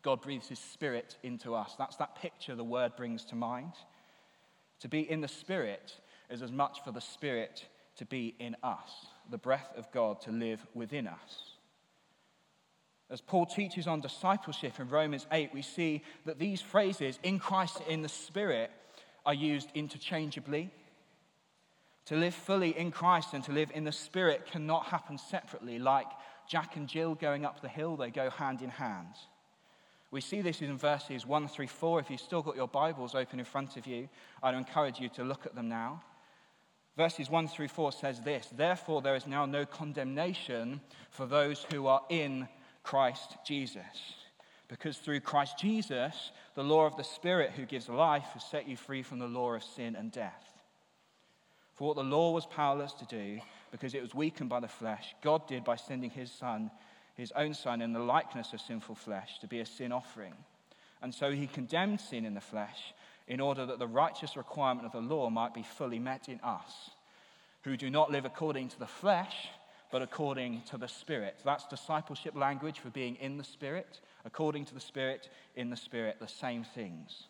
God 0.01 0.23
breathes 0.23 0.49
his 0.49 0.59
spirit 0.59 1.17
into 1.23 1.55
us. 1.55 1.75
That's 1.79 1.97
that 1.97 2.17
picture 2.17 2.55
the 2.55 2.65
word 2.65 2.97
brings 2.97 3.25
to 3.27 3.35
mind. 3.35 3.73
To 4.81 4.89
be 4.89 5.09
in 5.09 5.21
the 5.21 5.29
Spirit 5.29 5.97
is 6.31 6.43
as 6.43 6.51
much 6.51 6.83
for 6.83 6.93
the 6.93 7.01
Spirit 7.01 7.67
to 7.97 8.05
be 8.07 8.35
in 8.39 8.57
us, 8.63 9.07
the 9.31 9.39
breath 9.39 9.71
of 9.77 9.91
God 9.93 10.21
to 10.23 10.33
live 10.33 10.67
within 10.75 11.07
us. 11.07 11.57
As 13.13 13.21
Paul 13.21 13.45
teaches 13.45 13.87
on 13.87 14.01
discipleship 14.01 14.81
in 14.81 14.89
Romans 14.89 15.27
8, 15.31 15.51
we 15.53 15.61
see 15.61 16.03
that 16.25 16.39
these 16.39 16.63
phrases, 16.63 17.19
in 17.23 17.39
Christ 17.39 17.83
in 17.87 18.01
the 18.01 18.09
Spirit, 18.09 18.71
are 19.27 19.35
used 19.35 19.69
interchangeably. 19.75 20.71
To 22.07 22.17
live 22.17 22.35
fully 22.35 22.77
in 22.77 22.91
Christ 22.91 23.35
and 23.35 23.45
to 23.45 23.53
live 23.53 23.71
in 23.75 23.85
the 23.85 23.93
Spirit 23.93 24.51
cannot 24.51 24.87
happen 24.87 25.19
separately, 25.19 25.79
like 25.79 26.07
Jack 26.49 26.77
and 26.77 26.89
Jill 26.89 27.15
going 27.15 27.45
up 27.45 27.61
the 27.61 27.69
hill, 27.69 27.97
they 27.97 28.11
go 28.11 28.31
hand 28.31 28.63
in 28.63 28.71
hand. 28.71 29.15
We 30.11 30.23
see 30.23 30.41
this 30.41 30.63
in 30.63 30.79
verses 30.79 31.27
1 31.27 31.49
through 31.49 31.69
4. 31.69 32.01
If 32.01 32.11
you've 32.11 32.19
still 32.19 32.43
got 32.43 32.57
your 32.57 32.67
Bibles 32.67 33.15
open 33.15 33.39
in 33.39 33.45
front 33.45 33.77
of 33.77 33.87
you, 33.87 34.09
I'd 34.43 34.55
encourage 34.55 35.01
you 35.01 35.11
to 35.11 35.23
look 35.23 35.45
at 35.45 35.55
them 35.55 35.69
now. 35.69 36.03
Verses 36.97 37.29
1 37.29 37.49
through 37.49 37.69
4 37.69 37.93
says 37.93 38.23
this 38.23 38.49
Therefore, 38.57 39.03
there 39.03 39.17
is 39.17 39.27
now 39.27 39.45
no 39.45 39.67
condemnation 39.67 40.81
for 41.11 41.27
those 41.27 41.67
who 41.71 41.87
are 41.87 42.03
in 42.09 42.49
Christ 42.83 43.37
Jesus. 43.47 44.15
Because 44.69 44.97
through 44.97 45.21
Christ 45.21 45.59
Jesus, 45.59 46.33
the 46.55 46.65
law 46.65 46.87
of 46.87 46.97
the 46.97 47.05
Spirit 47.05 47.51
who 47.51 47.67
gives 47.67 47.89
life 47.89 48.29
has 48.33 48.45
set 48.45 48.69
you 48.69 48.77
free 48.77 49.03
from 49.03 49.19
the 49.19 49.27
law 49.27 49.53
of 49.53 49.63
sin 49.63 49.97
and 49.97 50.11
death. 50.11 50.49
For 51.75 51.89
what 51.89 51.97
the 51.97 52.05
law 52.05 52.33
was 52.33 52.47
powerless 52.47 52.93
to 52.95 53.05
do, 53.07 53.41
because 53.71 53.95
it 53.95 54.03
was 54.03 54.15
weakened 54.15 54.49
by 54.49 54.61
the 54.61 54.69
flesh, 54.69 55.15
God 55.23 55.47
did 55.47 55.65
by 55.65 55.77
sending 55.77 56.11
his 56.11 56.31
Son 56.31 56.71
his 57.15 57.33
own 57.33 57.55
Son 57.55 57.83
in 57.83 57.93
the 57.93 58.01
likeness 58.01 58.53
of 58.53 58.61
sinful 58.61 58.95
flesh 58.95 59.39
to 59.41 59.47
be 59.47 59.61
a 59.61 59.67
sin 59.67 59.93
offering. 59.93 60.35
And 61.03 61.15
so 61.15 61.31
he 61.33 61.47
condemned 61.47 62.01
sin 62.01 62.25
in 62.25 62.35
the 62.35 62.41
flesh 62.41 62.95
in 63.29 63.41
order 63.41 63.67
that 63.67 63.79
the 63.79 63.87
righteous 63.87 64.37
requirement 64.37 64.87
of 64.87 64.93
the 64.93 65.01
law 65.15 65.29
might 65.31 65.55
be 65.55 65.63
fully 65.63 65.99
met 65.99 66.29
in 66.29 66.41
us, 66.43 66.91
who 67.63 67.77
do 67.77 67.91
not 67.91 68.11
live 68.11 68.25
according 68.25 68.69
to 68.69 68.79
the 68.79 68.87
flesh, 68.87 69.49
but 69.93 70.03
according 70.03 70.63
to 70.63 70.79
the 70.79 70.89
Spirit. 70.89 71.39
That's 71.45 71.67
discipleship 71.67 72.35
language 72.35 72.81
for 72.81 72.89
being 72.89 73.15
in 73.17 73.37
the 73.37 73.45
Spirit, 73.45 74.01
according 74.25 74.65
to 74.65 74.75
the 74.75 74.81
Spirit, 74.81 75.29
in 75.55 75.71
the 75.71 75.77
Spirit, 75.77 76.17
the 76.19 76.27
same 76.27 76.65
things. 76.65 77.29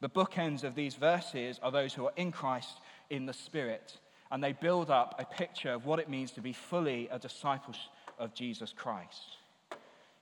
The 0.00 0.08
bookends 0.08 0.64
of 0.64 0.74
these 0.74 0.94
verses 0.94 1.60
are 1.62 1.70
those 1.70 1.92
who 1.92 2.06
are 2.06 2.12
in 2.16 2.32
Christ 2.32 2.80
in 3.10 3.26
the 3.26 3.34
Spirit, 3.34 3.98
and 4.32 4.42
they 4.42 4.52
build 4.52 4.90
up 4.90 5.16
a 5.18 5.24
picture 5.24 5.70
of 5.70 5.84
what 5.84 5.98
it 5.98 6.08
means 6.08 6.30
to 6.32 6.40
be 6.40 6.54
fully 6.54 7.08
a 7.12 7.18
disciple 7.18 7.74
of 8.18 8.34
Jesus 8.34 8.72
Christ. 8.76 9.36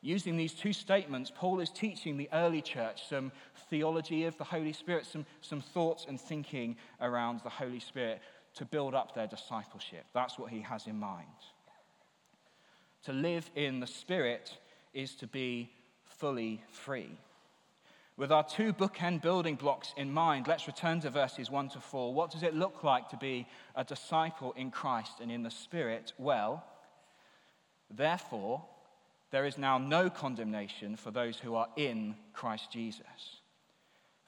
Using 0.03 0.37
these 0.37 0.55
two 0.55 0.73
statements, 0.73 1.33
Paul 1.35 1.61
is 1.61 1.71
teaching 1.71 2.17
the 2.17 2.29
early 2.33 2.63
church 2.63 3.09
some 3.09 3.31
theology 3.71 4.25
of 4.25 4.37
the 4.39 4.45
Holy 4.45 4.73
Spirit, 4.73 5.07
some, 5.07 5.25
some 5.41 5.61
thoughts 5.61 6.07
and 6.09 6.21
thinking 6.21 6.77
around 7.01 7.41
the 7.43 7.51
Holy 7.51 7.81
Spirit 7.81 8.21
to 8.55 8.65
build 8.65 8.95
up 8.95 9.15
their 9.15 9.27
discipleship. 9.27 10.05
That's 10.15 10.39
what 10.39 10.51
he 10.51 10.61
has 10.63 10.87
in 10.87 10.99
mind. 10.99 11.27
To 13.07 13.13
live 13.13 13.51
in 13.57 13.81
the 13.81 13.87
Spirit 13.87 14.57
is 14.95 15.15
to 15.17 15.27
be 15.27 15.71
fully 16.05 16.63
free. 16.71 17.11
With 18.17 18.31
our 18.31 18.45
two 18.45 18.73
bookend 18.73 19.21
building 19.21 19.57
blocks 19.57 19.93
in 19.97 20.13
mind, 20.13 20.47
let's 20.47 20.67
return 20.67 21.01
to 21.01 21.11
verses 21.11 21.51
1 21.51 21.71
to 21.71 21.81
4. 21.81 22.15
What 22.15 22.31
does 22.31 22.43
it 22.43 22.55
look 22.55 22.85
like 22.85 23.11
to 23.11 23.17
be 23.17 23.47
a 23.75 23.85
disciple 23.85 24.53
in 24.57 24.71
Christ 24.71 25.21
and 25.21 25.31
in 25.31 25.43
the 25.43 25.51
Spirit? 25.51 26.13
Well, 26.19 26.65
Therefore, 27.91 28.65
there 29.31 29.47
is 29.47 29.59
now 29.59 29.79
no 29.79 30.11
condemnation 30.11 30.97
for 30.97 31.11
those 31.11 31.39
who 31.39 31.55
are 31.55 31.69
in 31.77 32.17
Christ 32.33 32.71
Jesus. 32.71 33.41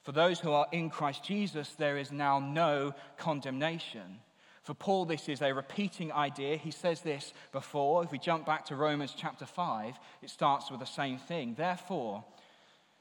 For 0.03 0.11
those 0.11 0.39
who 0.39 0.51
are 0.51 0.67
in 0.71 0.89
Christ 0.89 1.23
Jesus, 1.23 1.69
there 1.77 1.97
is 1.97 2.11
now 2.11 2.39
no 2.39 2.93
condemnation. 3.17 4.19
For 4.63 4.73
Paul, 4.73 5.05
this 5.05 5.29
is 5.29 5.41
a 5.41 5.53
repeating 5.53 6.11
idea. 6.11 6.57
He 6.57 6.71
says 6.71 7.01
this 7.01 7.33
before. 7.51 8.03
If 8.03 8.11
we 8.11 8.19
jump 8.19 8.45
back 8.45 8.65
to 8.65 8.75
Romans 8.75 9.13
chapter 9.17 9.45
5, 9.45 9.99
it 10.21 10.29
starts 10.29 10.69
with 10.69 10.79
the 10.79 10.85
same 10.85 11.17
thing. 11.17 11.55
Therefore, 11.57 12.23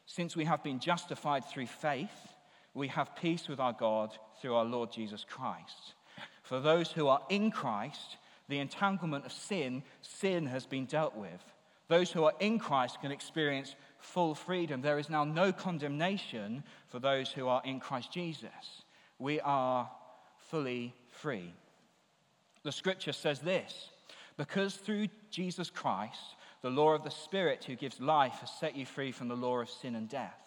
since 0.06 0.36
we 0.36 0.44
have 0.44 0.62
been 0.62 0.80
justified 0.80 1.44
through 1.44 1.66
faith, 1.66 2.34
we 2.74 2.88
have 2.88 3.16
peace 3.16 3.48
with 3.48 3.60
our 3.60 3.72
God 3.72 4.16
through 4.40 4.54
our 4.54 4.64
Lord 4.64 4.92
Jesus 4.92 5.24
Christ. 5.28 5.94
For 6.42 6.60
those 6.60 6.90
who 6.90 7.08
are 7.08 7.22
in 7.28 7.50
Christ, 7.50 8.16
the 8.48 8.58
entanglement 8.58 9.26
of 9.26 9.32
sin, 9.32 9.82
sin 10.00 10.46
has 10.46 10.64
been 10.64 10.86
dealt 10.86 11.14
with. 11.14 11.42
Those 11.88 12.10
who 12.10 12.24
are 12.24 12.34
in 12.40 12.58
Christ 12.58 13.00
can 13.00 13.10
experience 13.10 13.74
full 13.98 14.34
freedom. 14.34 14.80
There 14.80 14.98
is 14.98 15.10
now 15.10 15.24
no 15.24 15.52
condemnation 15.52 16.62
for 16.88 16.98
those 16.98 17.30
who 17.30 17.48
are 17.48 17.62
in 17.64 17.80
Christ 17.80 18.12
Jesus. 18.12 18.84
We 19.18 19.40
are 19.40 19.90
fully 20.38 20.94
free. 21.20 21.52
The 22.62 22.72
scripture 22.72 23.12
says 23.12 23.40
this 23.40 23.90
because 24.36 24.76
through 24.76 25.08
Jesus 25.30 25.70
Christ, 25.70 26.36
the 26.62 26.70
law 26.70 26.92
of 26.92 27.04
the 27.04 27.10
Spirit 27.10 27.64
who 27.64 27.76
gives 27.76 28.00
life 28.00 28.34
has 28.40 28.50
set 28.50 28.76
you 28.76 28.86
free 28.86 29.12
from 29.12 29.28
the 29.28 29.36
law 29.36 29.58
of 29.58 29.70
sin 29.70 29.94
and 29.94 30.08
death. 30.08 30.38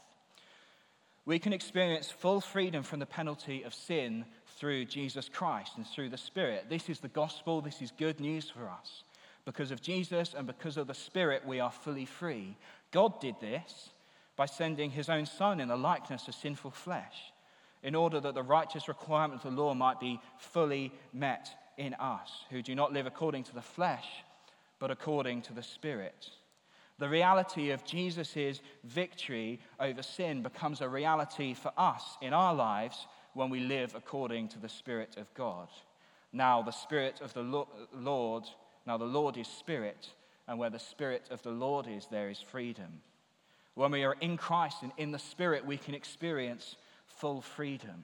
We 1.25 1.39
can 1.39 1.53
experience 1.53 2.09
full 2.09 2.41
freedom 2.41 2.83
from 2.83 2.99
the 2.99 3.05
penalty 3.05 3.63
of 3.63 3.73
sin 3.73 4.25
through 4.57 4.85
Jesus 4.85 5.29
Christ 5.29 5.73
and 5.77 5.85
through 5.85 6.09
the 6.09 6.17
Spirit. 6.17 6.65
This 6.69 6.89
is 6.89 6.99
the 6.99 7.07
gospel. 7.07 7.61
This 7.61 7.81
is 7.81 7.91
good 7.91 8.19
news 8.19 8.49
for 8.49 8.69
us. 8.69 9.03
Because 9.45 9.71
of 9.71 9.81
Jesus 9.81 10.33
and 10.35 10.47
because 10.47 10.77
of 10.77 10.87
the 10.87 10.93
Spirit, 10.93 11.45
we 11.45 11.59
are 11.59 11.71
fully 11.71 12.05
free. 12.05 12.57
God 12.91 13.19
did 13.19 13.35
this 13.39 13.89
by 14.35 14.45
sending 14.45 14.91
his 14.91 15.09
own 15.09 15.25
Son 15.25 15.59
in 15.59 15.67
the 15.67 15.77
likeness 15.77 16.27
of 16.27 16.35
sinful 16.35 16.71
flesh, 16.71 17.30
in 17.83 17.95
order 17.95 18.19
that 18.19 18.35
the 18.35 18.43
righteous 18.43 18.88
requirement 18.88 19.43
of 19.43 19.55
the 19.55 19.61
law 19.61 19.73
might 19.73 20.00
be 20.00 20.19
fully 20.38 20.91
met 21.13 21.50
in 21.77 21.93
us, 21.95 22.45
who 22.50 22.61
do 22.61 22.75
not 22.75 22.93
live 22.93 23.07
according 23.07 23.43
to 23.43 23.53
the 23.53 23.61
flesh, 23.61 24.07
but 24.79 24.91
according 24.91 25.41
to 25.41 25.53
the 25.53 25.63
Spirit. 25.63 26.29
The 27.00 27.09
reality 27.09 27.71
of 27.71 27.83
Jesus' 27.83 28.61
victory 28.83 29.59
over 29.79 30.03
sin 30.03 30.43
becomes 30.43 30.81
a 30.81 30.89
reality 30.89 31.55
for 31.55 31.71
us 31.75 32.17
in 32.21 32.33
our 32.33 32.53
lives 32.53 33.07
when 33.33 33.50
we 33.50 33.61
live 33.61 33.95
according 33.95 34.50
to 34.50 34.59
the 34.59 34.69
Spirit 34.69 35.17
of 35.17 35.33
God. 35.33 35.69
Now, 36.31 36.61
the 36.61 36.71
Spirit 36.71 37.19
of 37.21 37.33
the 37.33 37.65
Lord, 37.93 38.43
now 38.85 38.97
the 38.97 39.05
Lord 39.05 39.38
is 39.38 39.47
Spirit, 39.47 40.09
and 40.47 40.59
where 40.59 40.69
the 40.69 40.79
Spirit 40.79 41.27
of 41.31 41.41
the 41.41 41.51
Lord 41.51 41.88
is, 41.88 42.07
there 42.11 42.29
is 42.29 42.39
freedom. 42.39 43.01
When 43.73 43.91
we 43.91 44.03
are 44.03 44.17
in 44.21 44.38
Christ 44.38 44.83
and 44.83 44.91
in 44.97 45.11
the 45.11 45.19
Spirit, 45.19 45.65
we 45.65 45.77
can 45.77 45.95
experience 45.95 46.75
full 47.18 47.41
freedom. 47.41 48.03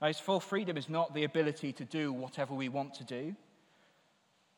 Now, 0.00 0.08
this 0.08 0.20
full 0.20 0.40
freedom 0.40 0.76
is 0.76 0.88
not 0.88 1.14
the 1.14 1.24
ability 1.24 1.72
to 1.74 1.84
do 1.84 2.12
whatever 2.12 2.54
we 2.54 2.68
want 2.68 2.94
to 2.94 3.04
do. 3.04 3.34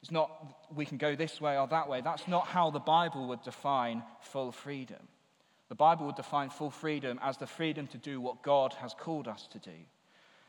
It's 0.03 0.11
not 0.11 0.31
we 0.75 0.87
can 0.87 0.97
go 0.97 1.15
this 1.15 1.41
way 1.41 1.59
or 1.59 1.67
that 1.69 1.89
way. 1.89 2.01
That's 2.01 2.27
not 2.27 2.47
how 2.47 2.71
the 2.71 2.79
Bible 2.79 3.29
would 3.29 3.43
define 3.43 4.03
full 4.21 4.53
freedom. 4.53 5.09
The 5.69 5.75
Bible 5.75 6.07
would 6.07 6.17
define 6.17 6.51
full 6.51 6.71
freedom 6.71 7.21
as 7.23 7.37
the 7.37 7.47
freedom 7.47 7.87
to 7.89 7.99
do 7.99 8.21
what 8.21 8.43
God 8.43 8.73
has 8.75 8.95
called 8.95 9.29
us 9.29 9.47
to 9.53 9.59
do. 9.59 9.77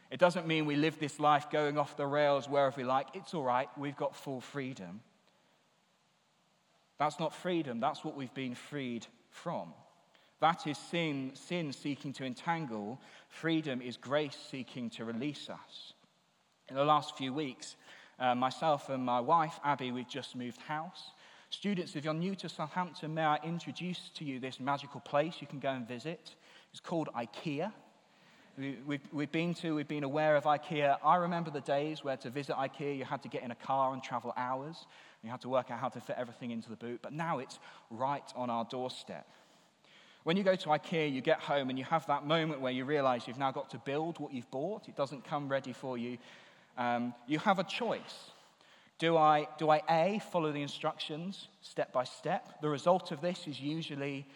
It 0.10 0.20
doesn't 0.20 0.48
mean 0.48 0.66
we 0.66 0.76
live 0.76 1.00
this 1.00 1.20
life 1.20 1.50
going 1.50 1.78
off 1.78 1.96
the 1.96 2.08
rails 2.08 2.50
wherever 2.50 2.76
we 2.76 2.84
like. 2.84 3.08
It's 3.14 3.34
all 3.34 3.44
right, 3.44 3.70
we've 3.78 3.96
got 3.96 4.16
full 4.16 4.42
freedom. 4.42 5.02
That's 6.98 7.20
not 7.20 7.34
freedom, 7.34 7.80
that's 7.80 8.04
what 8.04 8.16
we've 8.16 8.34
been 8.34 8.56
freed 8.56 9.08
from. 9.30 9.74
That 10.42 10.66
is 10.66 10.78
sin, 10.78 11.32
sin 11.36 11.72
seeking 11.72 12.14
to 12.14 12.26
entangle. 12.26 13.00
Freedom 13.30 13.80
is 13.80 13.96
grace 13.96 14.38
seeking 14.50 14.90
to 14.92 15.06
release 15.06 15.50
us. 15.50 15.94
In 16.68 16.76
the 16.76 16.84
last 16.84 17.16
few 17.16 17.32
weeks, 17.32 17.76
uh, 18.20 18.34
myself 18.34 18.90
and 18.90 19.06
my 19.06 19.20
wife, 19.20 19.60
Abby, 19.64 19.92
we've 19.92 20.10
just 20.10 20.36
moved 20.36 20.60
house. 20.62 21.12
Students, 21.52 21.96
if 21.96 22.06
you're 22.06 22.14
new 22.14 22.34
to 22.36 22.50
Southampton, 22.50 23.14
may 23.14 23.24
I 23.24 23.38
introduce 23.44 24.10
to 24.16 24.26
you 24.26 24.40
this 24.40 24.60
magical 24.60 25.00
place 25.02 25.36
you 25.42 25.48
can 25.48 25.60
go 25.60 25.70
and 25.70 25.88
visit? 25.88 26.34
It's 26.72 26.80
called 26.80 27.10
IKEA. 27.16 27.72
We, 28.58 29.00
have 29.20 29.32
been 29.32 29.54
to, 29.56 29.76
we've 29.76 29.88
been 29.88 30.04
aware 30.04 30.36
of 30.36 30.46
IKEA. 30.46 30.98
I 31.04 31.18
remember 31.18 31.52
the 31.52 31.62
days 31.62 32.04
where 32.04 32.18
to 32.18 32.30
visit 32.30 32.56
IKEA 32.56 32.98
you 32.98 33.06
had 33.06 33.22
to 33.24 33.30
get 33.30 33.44
in 33.44 33.52
a 33.52 33.56
car 33.56 33.94
and 33.94 34.02
travel 34.02 34.34
hours. 34.36 34.86
You 35.24 35.30
had 35.30 35.42
to 35.42 35.50
work 35.50 35.70
out 35.70 35.80
how 35.80 35.90
to 35.90 36.02
fit 36.02 36.16
everything 36.18 36.52
into 36.52 36.70
the 36.70 36.76
boot. 36.76 37.00
But 37.02 37.14
now 37.14 37.40
it's 37.40 37.60
right 37.90 38.24
on 38.36 38.50
our 38.50 38.66
doorstep. 38.66 39.28
When 40.24 40.38
you 40.38 40.44
go 40.44 40.56
to 40.56 40.70
IKEA, 40.70 41.12
you 41.12 41.22
get 41.22 41.40
home 41.40 41.70
and 41.70 41.80
you 41.80 41.86
have 41.86 42.06
that 42.06 42.26
moment 42.26 42.62
where 42.62 42.72
you 42.72 42.86
realize 42.86 43.28
you've 43.28 43.40
now 43.40 43.52
got 43.52 43.72
to 43.72 43.80
build 43.80 44.20
what 44.20 44.32
you've 44.32 44.52
bought. 44.52 44.88
It 44.88 44.96
doesn't 44.96 45.24
come 45.26 45.50
ready 45.50 45.74
for 45.74 45.98
you. 45.98 46.20
Um, 46.78 47.16
you 47.28 47.40
have 47.40 47.58
a 47.58 47.64
choice. 47.64 48.32
Do 49.00 49.18
I, 49.18 49.48
do 49.58 49.72
I 49.72 49.82
A, 49.90 50.22
follow 50.32 50.52
the 50.52 50.62
instructions 50.62 51.48
step 51.62 51.92
by 51.92 52.04
step? 52.04 52.62
The 52.62 52.70
result 52.70 53.12
of 53.12 53.20
this 53.20 53.48
is 53.48 53.60
usually 53.60 54.28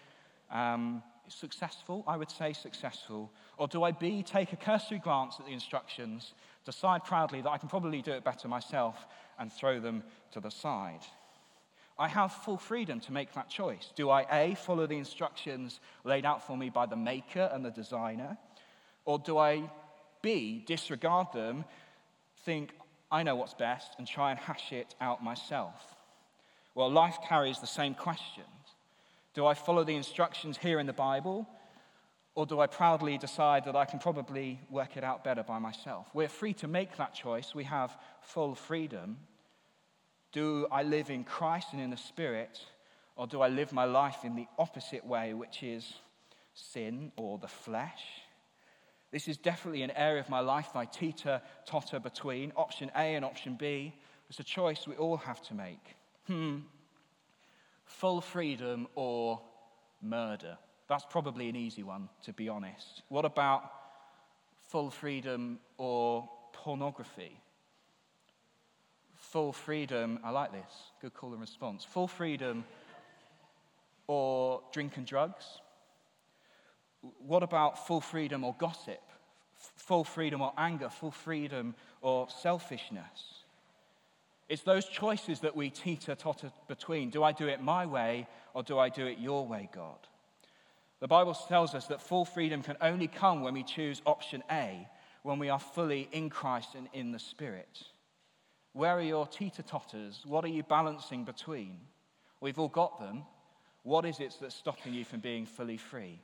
um, 0.49 1.03
successful, 1.27 2.03
I 2.07 2.17
would 2.17 2.31
say 2.31 2.53
successful. 2.53 3.31
Or 3.59 3.67
do 3.67 3.83
I 3.83 3.91
B, 3.91 4.23
take 4.23 4.53
a 4.53 4.57
cursory 4.57 4.97
glance 4.97 5.35
at 5.39 5.45
the 5.45 5.53
instructions, 5.53 6.33
decide 6.65 7.03
proudly 7.03 7.41
that 7.41 7.49
I 7.51 7.59
can 7.59 7.69
probably 7.69 8.01
do 8.01 8.11
it 8.13 8.23
better 8.23 8.47
myself, 8.47 9.05
and 9.37 9.53
throw 9.53 9.79
them 9.79 10.03
to 10.31 10.39
the 10.39 10.49
side? 10.49 11.05
I 11.97 12.07
have 12.09 12.31
full 12.31 12.57
freedom 12.57 12.99
to 13.01 13.13
make 13.13 13.33
that 13.33 13.49
choice. 13.49 13.91
Do 13.95 14.09
I 14.09 14.25
A, 14.31 14.55
follow 14.55 14.85
the 14.85 14.97
instructions 14.97 15.79
laid 16.03 16.25
out 16.25 16.45
for 16.45 16.57
me 16.57 16.69
by 16.69 16.85
the 16.85 16.95
maker 16.95 17.49
and 17.53 17.63
the 17.63 17.71
designer? 17.71 18.37
Or 19.05 19.17
do 19.19 19.37
I 19.37 19.69
B, 20.21 20.63
disregard 20.65 21.27
them, 21.33 21.63
think 22.43 22.71
I 23.11 23.23
know 23.23 23.35
what's 23.35 23.53
best, 23.53 23.95
and 23.97 24.07
try 24.07 24.31
and 24.31 24.39
hash 24.39 24.73
it 24.73 24.95
out 24.99 25.23
myself? 25.23 25.95
Well, 26.73 26.91
life 26.91 27.17
carries 27.29 27.59
the 27.59 27.67
same 27.67 27.93
questions. 27.93 28.47
Do 29.33 29.45
I 29.45 29.53
follow 29.53 29.83
the 29.83 29.95
instructions 29.95 30.57
here 30.57 30.79
in 30.79 30.87
the 30.87 30.93
Bible? 30.93 31.47
Or 32.33 32.45
do 32.45 32.59
I 32.59 32.67
proudly 32.67 33.17
decide 33.17 33.63
that 33.65 33.77
I 33.77 33.85
can 33.85 33.99
probably 33.99 34.59
work 34.69 34.97
it 34.97 35.03
out 35.03 35.23
better 35.23 35.43
by 35.43 35.59
myself? 35.59 36.07
We're 36.13 36.27
free 36.27 36.53
to 36.55 36.67
make 36.67 36.97
that 36.97 37.13
choice. 37.13 37.55
We 37.55 37.63
have 37.63 37.95
full 38.21 38.55
freedom. 38.55 39.17
Do 40.35 40.67
I 40.69 40.83
live 40.83 41.09
in 41.09 41.23
Christ 41.23 41.69
and 41.71 41.81
in 41.81 41.91
the 41.91 41.95
Spirit, 41.95 42.59
or 43.15 43.25
do 43.25 43.39
I 43.39 43.47
live 43.47 43.71
my 43.71 43.85
life 43.85 44.25
in 44.25 44.35
the 44.35 44.47
opposite 44.59 45.05
way, 45.05 45.33
which 45.33 45.63
is 45.63 45.93
sin 46.53 47.13
or 47.15 47.37
the 47.37 47.47
flesh? 47.47 48.03
This 49.13 49.29
is 49.29 49.37
definitely 49.37 49.83
an 49.83 49.91
area 49.91 50.19
of 50.19 50.27
my 50.27 50.41
life 50.41 50.75
I 50.75 50.83
teeter 50.83 51.41
totter 51.65 52.01
between 52.01 52.51
option 52.57 52.91
A 52.97 53.15
and 53.15 53.23
option 53.23 53.55
B. 53.57 53.93
It's 54.29 54.41
a 54.41 54.43
choice 54.43 54.85
we 54.85 54.95
all 54.95 55.15
have 55.15 55.41
to 55.43 55.53
make. 55.53 55.95
Hmm. 56.27 56.57
Full 57.85 58.19
freedom 58.19 58.89
or 58.93 59.39
murder? 60.01 60.57
That's 60.89 61.05
probably 61.09 61.47
an 61.47 61.55
easy 61.55 61.83
one, 61.83 62.09
to 62.23 62.33
be 62.33 62.49
honest. 62.49 63.03
What 63.07 63.23
about 63.23 63.71
full 64.67 64.89
freedom 64.89 65.59
or 65.77 66.27
pornography? 66.51 67.39
Full 69.35 69.51
freedom, 69.51 70.17
I 70.23 70.29
like 70.29 70.53
this, 70.53 70.93
good 71.01 71.13
call 71.13 71.33
and 71.33 71.41
response. 71.41 71.83
Full 71.83 72.07
freedom 72.07 72.63
or 74.07 74.61
drink 74.71 74.95
and 74.95 75.05
drugs? 75.05 75.43
What 77.19 77.43
about 77.43 77.85
full 77.85 77.99
freedom 77.99 78.45
or 78.45 78.55
gossip? 78.57 79.01
Full 79.57 80.05
freedom 80.05 80.39
or 80.39 80.53
anger? 80.57 80.87
Full 80.87 81.11
freedom 81.11 81.75
or 81.99 82.29
selfishness? 82.29 83.43
It's 84.47 84.61
those 84.61 84.85
choices 84.85 85.41
that 85.41 85.53
we 85.53 85.69
teeter 85.69 86.15
totter 86.15 86.53
between. 86.69 87.09
Do 87.09 87.21
I 87.21 87.33
do 87.33 87.49
it 87.49 87.61
my 87.61 87.85
way 87.85 88.29
or 88.53 88.63
do 88.63 88.79
I 88.79 88.87
do 88.87 89.05
it 89.05 89.19
your 89.19 89.45
way, 89.45 89.67
God? 89.75 89.99
The 91.01 91.09
Bible 91.09 91.33
tells 91.33 91.75
us 91.75 91.87
that 91.87 92.01
full 92.01 92.23
freedom 92.23 92.61
can 92.61 92.77
only 92.79 93.07
come 93.07 93.41
when 93.41 93.53
we 93.53 93.63
choose 93.63 94.01
option 94.05 94.43
A, 94.49 94.87
when 95.23 95.39
we 95.39 95.49
are 95.49 95.59
fully 95.59 96.07
in 96.13 96.29
Christ 96.29 96.69
and 96.73 96.87
in 96.93 97.11
the 97.11 97.19
Spirit. 97.19 97.83
Where 98.75 98.97
are 98.97 99.01
your 99.01 99.25
teeter 99.25 99.63
totters? 99.63 100.19
What 100.25 100.43
are 100.43 100.49
you 100.49 100.61
balancing 100.61 101.23
between? 101.23 101.77
We've 102.41 102.59
all 102.59 102.67
got 102.67 102.99
them. 102.99 103.23
What 103.83 104.05
is 104.05 104.19
it 104.19 104.35
that's 104.41 104.53
stopping 104.53 104.93
you 104.93 105.05
from 105.05 105.21
being 105.21 105.45
fully 105.45 105.77
free? 105.77 106.19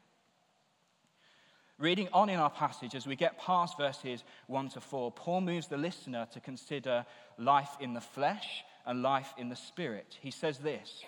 Reading 1.80 2.10
on 2.12 2.28
in 2.28 2.40
our 2.40 2.50
passage, 2.50 2.94
as 2.94 3.08
we 3.08 3.16
get 3.16 3.40
past 3.40 3.78
verses 3.78 4.26
1 4.48 4.68
to 4.72 4.82
4, 4.82 5.14
Paul 5.14 5.40
moves 5.40 5.70
the 5.70 5.78
listener 5.78 6.28
to 6.34 6.42
consider 6.42 7.06
life 7.38 7.78
in 7.80 7.94
the 7.94 8.02
flesh 8.02 8.66
and 8.86 9.02
life 9.02 9.34
in 9.38 9.48
the 9.48 9.56
spirit. 9.56 10.18
He 10.20 10.32
says 10.32 10.58
this 10.58 11.06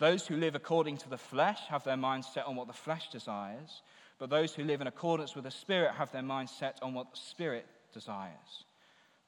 Those 0.00 0.26
who 0.26 0.36
live 0.36 0.56
according 0.56 0.96
to 0.98 1.08
the 1.08 1.16
flesh 1.16 1.60
have 1.68 1.84
their 1.84 1.96
minds 1.96 2.26
set 2.34 2.44
on 2.44 2.56
what 2.56 2.66
the 2.66 2.72
flesh 2.72 3.08
desires, 3.10 3.82
but 4.18 4.30
those 4.30 4.52
who 4.52 4.64
live 4.64 4.80
in 4.80 4.88
accordance 4.88 5.36
with 5.36 5.44
the 5.44 5.50
spirit 5.52 5.92
have 5.92 6.10
their 6.10 6.22
minds 6.22 6.50
set 6.50 6.80
on 6.82 6.92
what 6.92 7.12
the 7.12 7.20
spirit 7.20 7.66
desires. 7.94 8.64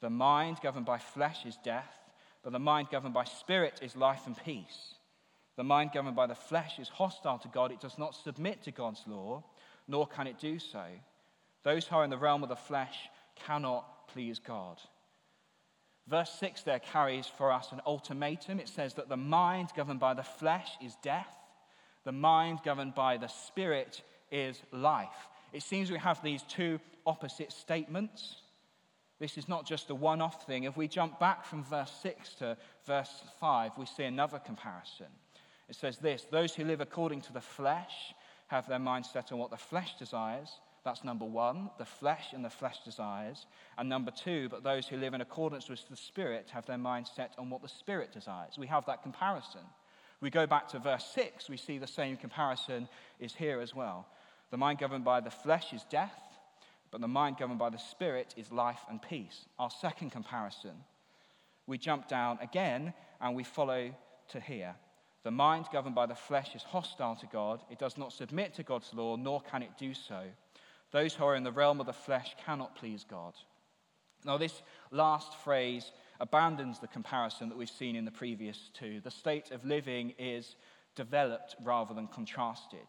The 0.00 0.10
mind 0.10 0.58
governed 0.62 0.86
by 0.86 0.98
flesh 0.98 1.46
is 1.46 1.56
death, 1.64 1.92
but 2.42 2.52
the 2.52 2.58
mind 2.58 2.88
governed 2.90 3.14
by 3.14 3.24
spirit 3.24 3.80
is 3.82 3.96
life 3.96 4.26
and 4.26 4.36
peace. 4.44 4.94
The 5.56 5.64
mind 5.64 5.90
governed 5.94 6.16
by 6.16 6.26
the 6.26 6.34
flesh 6.34 6.78
is 6.78 6.88
hostile 6.88 7.38
to 7.38 7.48
God. 7.48 7.70
It 7.70 7.80
does 7.80 7.98
not 7.98 8.14
submit 8.14 8.62
to 8.64 8.70
God's 8.72 9.02
law, 9.06 9.44
nor 9.86 10.06
can 10.06 10.26
it 10.26 10.38
do 10.38 10.58
so. 10.58 10.84
Those 11.62 11.86
who 11.86 11.96
are 11.96 12.04
in 12.04 12.10
the 12.10 12.18
realm 12.18 12.42
of 12.42 12.48
the 12.48 12.56
flesh 12.56 13.08
cannot 13.46 14.08
please 14.08 14.38
God. 14.38 14.78
Verse 16.06 16.30
6 16.38 16.62
there 16.62 16.80
carries 16.80 17.26
for 17.26 17.50
us 17.50 17.72
an 17.72 17.80
ultimatum. 17.86 18.60
It 18.60 18.68
says 18.68 18.94
that 18.94 19.08
the 19.08 19.16
mind 19.16 19.70
governed 19.74 20.00
by 20.00 20.14
the 20.14 20.22
flesh 20.22 20.70
is 20.82 20.96
death, 21.02 21.34
the 22.04 22.12
mind 22.12 22.60
governed 22.64 22.94
by 22.94 23.16
the 23.16 23.28
spirit 23.28 24.02
is 24.30 24.60
life. 24.72 25.28
It 25.52 25.62
seems 25.62 25.90
we 25.90 25.98
have 25.98 26.22
these 26.22 26.42
two 26.42 26.80
opposite 27.06 27.52
statements. 27.52 28.36
This 29.20 29.38
is 29.38 29.48
not 29.48 29.66
just 29.66 29.90
a 29.90 29.94
one 29.94 30.20
off 30.20 30.46
thing. 30.46 30.64
If 30.64 30.76
we 30.76 30.88
jump 30.88 31.20
back 31.20 31.44
from 31.44 31.64
verse 31.64 31.92
6 32.02 32.34
to 32.34 32.56
verse 32.86 33.22
5, 33.40 33.72
we 33.78 33.86
see 33.86 34.04
another 34.04 34.38
comparison. 34.38 35.06
It 35.68 35.76
says 35.76 35.98
this 35.98 36.26
Those 36.30 36.54
who 36.54 36.64
live 36.64 36.80
according 36.80 37.22
to 37.22 37.32
the 37.32 37.40
flesh 37.40 38.14
have 38.48 38.68
their 38.68 38.78
mind 38.78 39.06
set 39.06 39.32
on 39.32 39.38
what 39.38 39.50
the 39.50 39.56
flesh 39.56 39.96
desires. 39.98 40.50
That's 40.84 41.02
number 41.02 41.24
one, 41.24 41.70
the 41.78 41.86
flesh 41.86 42.34
and 42.34 42.44
the 42.44 42.50
flesh 42.50 42.76
desires. 42.84 43.46
And 43.78 43.88
number 43.88 44.10
two, 44.10 44.50
but 44.50 44.62
those 44.62 44.86
who 44.86 44.98
live 44.98 45.14
in 45.14 45.22
accordance 45.22 45.70
with 45.70 45.88
the 45.88 45.96
Spirit 45.96 46.50
have 46.52 46.66
their 46.66 46.76
mind 46.76 47.08
set 47.08 47.32
on 47.38 47.48
what 47.48 47.62
the 47.62 47.68
Spirit 47.68 48.12
desires. 48.12 48.58
We 48.58 48.66
have 48.66 48.84
that 48.86 49.02
comparison. 49.02 49.62
We 50.20 50.28
go 50.28 50.46
back 50.46 50.68
to 50.68 50.78
verse 50.78 51.06
6, 51.14 51.48
we 51.48 51.56
see 51.56 51.78
the 51.78 51.86
same 51.86 52.16
comparison 52.16 52.88
is 53.18 53.34
here 53.34 53.60
as 53.60 53.74
well. 53.74 54.06
The 54.50 54.56
mind 54.58 54.78
governed 54.78 55.04
by 55.04 55.20
the 55.20 55.30
flesh 55.30 55.72
is 55.72 55.84
death, 55.90 56.33
but 56.94 57.00
the 57.00 57.08
mind 57.08 57.38
governed 57.38 57.58
by 57.58 57.70
the 57.70 57.76
Spirit 57.76 58.34
is 58.36 58.52
life 58.52 58.78
and 58.88 59.02
peace. 59.02 59.46
Our 59.58 59.68
second 59.68 60.10
comparison. 60.10 60.76
We 61.66 61.76
jump 61.76 62.06
down 62.06 62.38
again 62.40 62.94
and 63.20 63.34
we 63.34 63.42
follow 63.42 63.92
to 64.28 64.38
here. 64.38 64.76
The 65.24 65.32
mind 65.32 65.66
governed 65.72 65.96
by 65.96 66.06
the 66.06 66.14
flesh 66.14 66.54
is 66.54 66.62
hostile 66.62 67.16
to 67.16 67.26
God. 67.26 67.64
It 67.68 67.80
does 67.80 67.98
not 67.98 68.12
submit 68.12 68.54
to 68.54 68.62
God's 68.62 68.94
law, 68.94 69.16
nor 69.16 69.40
can 69.40 69.64
it 69.64 69.72
do 69.76 69.92
so. 69.92 70.22
Those 70.92 71.14
who 71.14 71.24
are 71.24 71.34
in 71.34 71.42
the 71.42 71.50
realm 71.50 71.80
of 71.80 71.86
the 71.86 71.92
flesh 71.92 72.36
cannot 72.46 72.76
please 72.76 73.04
God. 73.10 73.34
Now, 74.24 74.38
this 74.38 74.62
last 74.92 75.34
phrase 75.42 75.90
abandons 76.20 76.78
the 76.78 76.86
comparison 76.86 77.48
that 77.48 77.58
we've 77.58 77.68
seen 77.68 77.96
in 77.96 78.04
the 78.04 78.12
previous 78.12 78.70
two. 78.72 79.00
The 79.00 79.10
state 79.10 79.50
of 79.50 79.64
living 79.64 80.14
is 80.16 80.54
developed 80.94 81.56
rather 81.64 81.92
than 81.92 82.06
contrasted. 82.06 82.86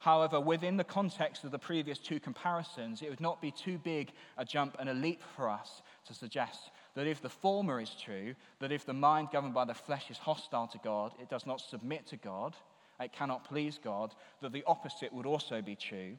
However, 0.00 0.40
within 0.40 0.78
the 0.78 0.84
context 0.84 1.44
of 1.44 1.50
the 1.50 1.58
previous 1.58 1.98
two 1.98 2.20
comparisons, 2.20 3.02
it 3.02 3.10
would 3.10 3.20
not 3.20 3.42
be 3.42 3.50
too 3.50 3.76
big 3.76 4.12
a 4.38 4.46
jump 4.46 4.76
and 4.78 4.88
a 4.88 4.94
leap 4.94 5.22
for 5.36 5.48
us 5.48 5.82
to 6.06 6.14
suggest 6.14 6.70
that 6.94 7.06
if 7.06 7.20
the 7.20 7.28
former 7.28 7.78
is 7.80 7.94
true, 8.02 8.34
that 8.60 8.72
if 8.72 8.86
the 8.86 8.94
mind 8.94 9.28
governed 9.30 9.52
by 9.52 9.66
the 9.66 9.74
flesh 9.74 10.10
is 10.10 10.16
hostile 10.16 10.66
to 10.68 10.78
God, 10.78 11.12
it 11.20 11.28
does 11.28 11.44
not 11.44 11.60
submit 11.60 12.06
to 12.06 12.16
God, 12.16 12.56
it 12.98 13.12
cannot 13.12 13.44
please 13.44 13.78
God, 13.82 14.14
that 14.40 14.52
the 14.52 14.64
opposite 14.66 15.12
would 15.12 15.26
also 15.26 15.60
be 15.60 15.76
true, 15.76 16.16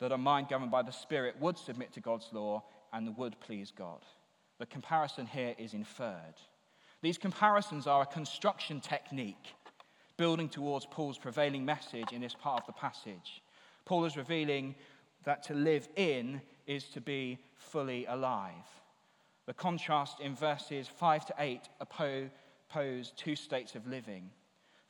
that 0.00 0.10
a 0.10 0.18
mind 0.18 0.48
governed 0.48 0.72
by 0.72 0.82
the 0.82 0.90
Spirit 0.90 1.36
would 1.40 1.56
submit 1.56 1.92
to 1.92 2.00
God's 2.00 2.28
law 2.32 2.64
and 2.92 3.16
would 3.16 3.38
please 3.38 3.70
God. 3.70 4.00
The 4.58 4.66
comparison 4.66 5.26
here 5.26 5.54
is 5.58 5.74
inferred. 5.74 6.34
These 7.02 7.18
comparisons 7.18 7.86
are 7.86 8.02
a 8.02 8.06
construction 8.06 8.80
technique 8.80 9.54
building 10.22 10.48
towards 10.48 10.86
Paul's 10.86 11.18
prevailing 11.18 11.64
message 11.64 12.12
in 12.12 12.20
this 12.20 12.36
part 12.36 12.60
of 12.60 12.66
the 12.68 12.72
passage. 12.72 13.42
Paul 13.84 14.04
is 14.04 14.16
revealing 14.16 14.76
that 15.24 15.42
to 15.42 15.52
live 15.52 15.88
in 15.96 16.40
is 16.64 16.84
to 16.90 17.00
be 17.00 17.40
fully 17.56 18.06
alive. 18.06 18.68
The 19.46 19.52
contrast 19.52 20.20
in 20.20 20.36
verses 20.36 20.86
5 20.86 21.26
to 21.26 21.34
8 21.40 21.60
oppose 21.80 23.12
two 23.16 23.34
states 23.34 23.74
of 23.74 23.88
living. 23.88 24.30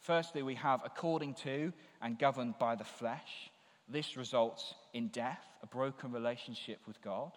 Firstly, 0.00 0.42
we 0.42 0.54
have 0.56 0.82
according 0.84 1.32
to 1.44 1.72
and 2.02 2.18
governed 2.18 2.58
by 2.58 2.74
the 2.74 2.84
flesh. 2.84 3.50
This 3.88 4.18
results 4.18 4.74
in 4.92 5.08
death, 5.08 5.46
a 5.62 5.66
broken 5.66 6.12
relationship 6.12 6.80
with 6.86 7.00
God. 7.00 7.32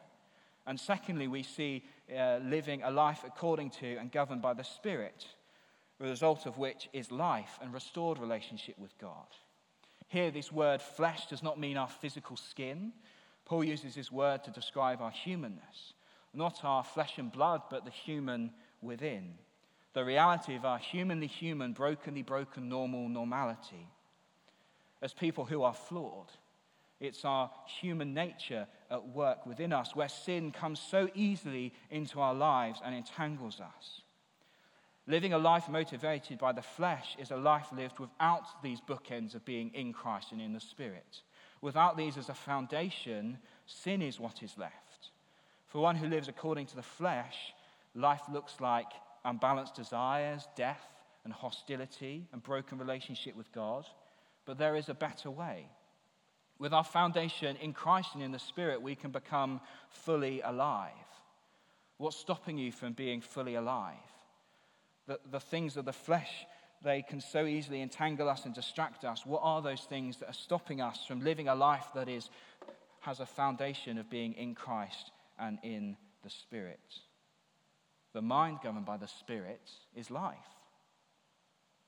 And 0.67 0.77
secondly, 0.77 1.29
we 1.29 1.43
see 1.43 1.86
uh, 2.13 2.39
living 2.43 2.84
a 2.84 2.91
life 2.91 3.23
according 3.25 3.69
to 3.79 3.95
and 3.95 4.12
governed 4.12 4.41
by 4.41 4.53
the 4.53 4.65
Spirit 4.65 5.27
the 5.99 6.05
result 6.05 6.45
of 6.45 6.58
which 6.58 6.89
is 6.93 7.12
life 7.12 7.58
and 7.62 7.73
restored 7.73 8.19
relationship 8.19 8.77
with 8.77 8.97
God. 8.99 9.27
Here, 10.08 10.31
this 10.31 10.51
word 10.51 10.81
flesh 10.81 11.27
does 11.27 11.41
not 11.41 11.60
mean 11.60 11.77
our 11.77 11.88
physical 11.88 12.38
skin. 12.38 12.93
Paul 13.45 13.63
uses 13.63 13.95
this 13.95 14.12
word 14.12 14.43
to 14.43 14.51
describe 14.51 15.01
our 15.01 15.12
humanness, 15.12 15.93
not 16.34 16.63
our 16.63 16.84
flesh 16.84 17.17
and 17.17 17.31
blood, 17.31 17.63
but 17.69 17.86
the 17.86 17.91
human 17.91 18.51
within. 18.81 19.36
The 19.93 20.03
reality 20.03 20.55
of 20.55 20.65
our 20.65 20.77
humanly 20.77 21.27
human, 21.27 21.73
brokenly 21.73 22.21
broken, 22.21 22.67
normal 22.67 23.08
normality. 23.08 23.89
as 25.01 25.13
people 25.13 25.45
who 25.45 25.62
are 25.62 25.73
flawed. 25.73 26.31
It's 26.99 27.25
our 27.25 27.51
human 27.79 28.13
nature 28.13 28.67
at 28.89 29.08
work 29.10 29.45
within 29.45 29.73
us 29.73 29.95
where 29.95 30.10
sin 30.10 30.51
comes 30.51 30.79
so 30.79 31.10
easily 31.13 31.73
into 31.91 32.19
our 32.19 32.34
lives 32.34 32.81
and 32.84 32.95
entangles 32.95 33.60
us. 33.60 34.01
Living 35.07 35.33
a 35.33 35.37
life 35.37 35.69
motivated 35.69 36.39
by 36.39 36.51
the 36.51 36.63
flesh 36.63 37.15
is 37.19 37.29
a 37.29 37.37
life 37.37 37.67
lived 37.71 37.99
without 37.99 38.61
these 38.63 38.81
bookends 38.81 39.35
of 39.35 39.45
being 39.45 39.71
in 39.75 39.93
Christ 39.93 40.31
and 40.31 40.41
in 40.41 40.53
the 40.53 40.59
Spirit. 40.59 41.21
Without 41.61 41.95
these 41.95 42.17
as 42.17 42.29
a 42.29 42.33
foundation, 42.33 43.37
sin 43.67 44.01
is 44.01 44.19
what 44.19 44.41
is 44.41 44.57
left. 44.57 45.11
For 45.67 45.79
one 45.79 45.95
who 45.95 46.07
lives 46.07 46.27
according 46.27 46.65
to 46.67 46.75
the 46.75 46.81
flesh, 46.81 47.53
life 47.93 48.21
looks 48.31 48.59
like 48.59 48.87
unbalanced 49.23 49.75
desires, 49.75 50.47
death, 50.55 50.81
and 51.23 51.33
hostility, 51.33 52.27
and 52.33 52.41
broken 52.41 52.77
relationship 52.77 53.35
with 53.35 53.51
God. 53.51 53.85
But 54.45 54.57
there 54.57 54.75
is 54.75 54.89
a 54.89 54.93
better 54.95 55.29
way. 55.29 55.67
With 56.57 56.73
our 56.73 56.83
foundation 56.83 57.57
in 57.57 57.73
Christ 57.73 58.09
and 58.13 58.23
in 58.23 58.31
the 58.31 58.39
Spirit, 58.39 58.81
we 58.81 58.95
can 58.95 59.11
become 59.11 59.59
fully 59.89 60.41
alive. 60.41 60.91
What's 61.97 62.17
stopping 62.17 62.57
you 62.57 62.71
from 62.71 62.93
being 62.93 63.21
fully 63.21 63.55
alive? 63.55 63.95
The, 65.07 65.19
the 65.31 65.39
things 65.39 65.77
of 65.77 65.85
the 65.85 65.93
flesh, 65.93 66.45
they 66.83 67.01
can 67.01 67.21
so 67.21 67.45
easily 67.45 67.81
entangle 67.81 68.29
us 68.29 68.45
and 68.45 68.53
distract 68.53 69.03
us. 69.03 69.25
What 69.25 69.41
are 69.43 69.61
those 69.61 69.81
things 69.81 70.17
that 70.17 70.29
are 70.29 70.33
stopping 70.33 70.81
us 70.81 71.05
from 71.07 71.23
living 71.23 71.47
a 71.47 71.55
life 71.55 71.87
that 71.95 72.09
is, 72.09 72.29
has 73.01 73.19
a 73.19 73.25
foundation 73.25 73.97
of 73.97 74.09
being 74.09 74.33
in 74.33 74.55
Christ 74.55 75.11
and 75.39 75.59
in 75.63 75.97
the 76.23 76.29
Spirit? 76.29 76.79
The 78.13 78.21
mind 78.21 78.59
governed 78.63 78.85
by 78.85 78.97
the 78.97 79.07
Spirit 79.07 79.69
is 79.95 80.09
life. 80.09 80.37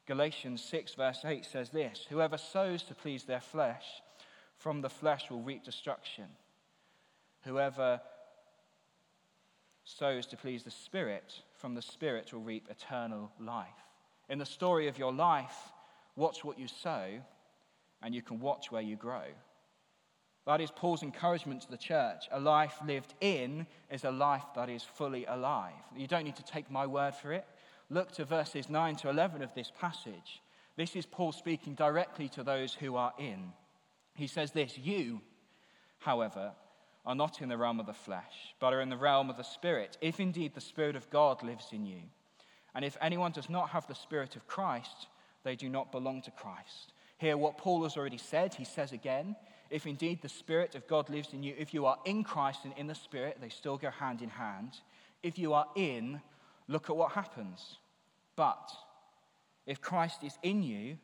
Galatians 0.07 0.63
6, 0.63 0.95
verse 0.95 1.19
8 1.25 1.45
says 1.45 1.69
this 1.69 2.05
Whoever 2.09 2.37
sows 2.37 2.83
to 2.83 2.95
please 2.95 3.25
their 3.25 3.41
flesh, 3.41 3.85
from 4.57 4.81
the 4.81 4.89
flesh 4.89 5.29
will 5.29 5.41
reap 5.41 5.63
destruction. 5.63 6.25
Whoever 7.43 8.01
sows 9.83 10.25
to 10.27 10.37
please 10.37 10.63
the 10.63 10.71
Spirit, 10.71 11.33
from 11.57 11.75
the 11.75 11.81
Spirit 11.81 12.31
will 12.31 12.41
reap 12.41 12.67
eternal 12.69 13.31
life. 13.39 13.67
In 14.29 14.39
the 14.39 14.45
story 14.45 14.87
of 14.87 14.97
your 14.97 15.11
life, 15.11 15.55
watch 16.15 16.43
what 16.43 16.59
you 16.59 16.67
sow, 16.67 17.07
and 18.01 18.13
you 18.13 18.21
can 18.21 18.39
watch 18.39 18.71
where 18.71 18.81
you 18.81 18.95
grow. 18.95 19.23
That 20.45 20.61
is 20.61 20.71
Paul's 20.71 21.03
encouragement 21.03 21.63
to 21.63 21.71
the 21.71 21.77
church. 21.77 22.25
A 22.31 22.39
life 22.39 22.75
lived 22.85 23.13
in 23.19 23.67
is 23.91 24.05
a 24.05 24.11
life 24.11 24.45
that 24.55 24.69
is 24.69 24.83
fully 24.83 25.25
alive. 25.25 25.73
You 25.95 26.07
don't 26.07 26.23
need 26.23 26.37
to 26.37 26.43
take 26.43 26.71
my 26.71 26.85
word 26.85 27.15
for 27.15 27.33
it. 27.33 27.45
Look 27.89 28.11
to 28.13 28.25
verses 28.25 28.69
9 28.69 28.95
to 28.97 29.09
11 29.09 29.41
of 29.41 29.53
this 29.53 29.71
passage. 29.77 30.41
This 30.77 30.95
is 30.95 31.05
Paul 31.05 31.31
speaking 31.31 31.73
directly 31.73 32.29
to 32.29 32.43
those 32.43 32.73
who 32.73 32.95
are 32.95 33.13
in. 33.17 33.51
He 34.13 34.27
says 34.27 34.51
this 34.51 34.77
You, 34.77 35.21
however, 35.99 36.53
are 37.07 37.15
not 37.15 37.41
in 37.41 37.47
the 37.47 37.57
realm 37.57 37.79
of 37.79 37.85
the 37.85 37.93
flesh, 37.93 38.53
but 38.59 38.73
are 38.73 38.81
in 38.81 38.89
the 38.89 38.97
realm 38.97 39.29
of 39.29 39.37
the 39.37 39.43
Spirit, 39.43 39.97
if 40.01 40.19
indeed 40.19 40.53
the 40.53 40.61
Spirit 40.61 40.97
of 40.97 41.09
God 41.09 41.41
lives 41.41 41.69
in 41.71 41.85
you. 41.85 42.01
And 42.75 42.83
if 42.83 42.97
anyone 43.01 43.31
does 43.31 43.49
not 43.49 43.69
have 43.69 43.87
the 43.87 43.95
Spirit 43.95 44.35
of 44.35 44.45
Christ, 44.45 45.07
they 45.43 45.55
do 45.55 45.69
not 45.69 45.91
belong 45.91 46.21
to 46.23 46.31
Christ. 46.31 46.91
Here, 47.17 47.37
what 47.37 47.57
Paul 47.57 47.83
has 47.83 47.95
already 47.95 48.17
said, 48.17 48.53
he 48.53 48.65
says 48.65 48.91
again 48.91 49.37
if 49.69 49.85
indeed 49.85 50.21
the 50.21 50.29
Spirit 50.29 50.75
of 50.75 50.87
God 50.87 51.09
lives 51.09 51.33
in 51.33 51.43
you, 51.43 51.53
if 51.57 51.73
you 51.73 51.85
are 51.85 51.97
in 52.05 52.23
Christ 52.23 52.59
and 52.63 52.73
in 52.77 52.87
the 52.87 52.95
Spirit, 52.95 53.37
they 53.41 53.49
still 53.49 53.77
go 53.77 53.89
hand 53.89 54.21
in 54.21 54.29
hand. 54.29 54.73
If 55.23 55.37
you 55.37 55.53
are 55.53 55.67
in, 55.75 56.21
look 56.67 56.89
at 56.89 56.95
what 56.95 57.11
happens. 57.11 57.77
But 58.35 58.71
if 59.65 59.81
Christ 59.81 60.23
is 60.23 60.37
in 60.43 60.63
you, 60.63 60.97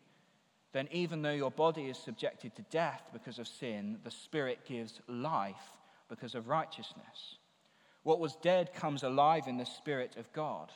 then 0.71 0.87
even 0.91 1.21
though 1.21 1.31
your 1.31 1.51
body 1.51 1.83
is 1.83 1.97
subjected 1.97 2.55
to 2.55 2.61
death 2.63 3.03
because 3.11 3.37
of 3.37 3.47
sin, 3.47 3.99
the 4.03 4.11
Spirit 4.11 4.59
gives 4.65 5.01
life 5.07 5.77
because 6.13 6.35
of 6.35 6.47
righteousness. 6.47 7.37
What 8.03 8.19
was 8.19 8.35
dead 8.35 8.73
comes 8.73 9.01
alive 9.03 9.47
in 9.47 9.57
the 9.57 9.65
Spirit 9.65 10.15
of 10.17 10.31
God. 10.33 10.71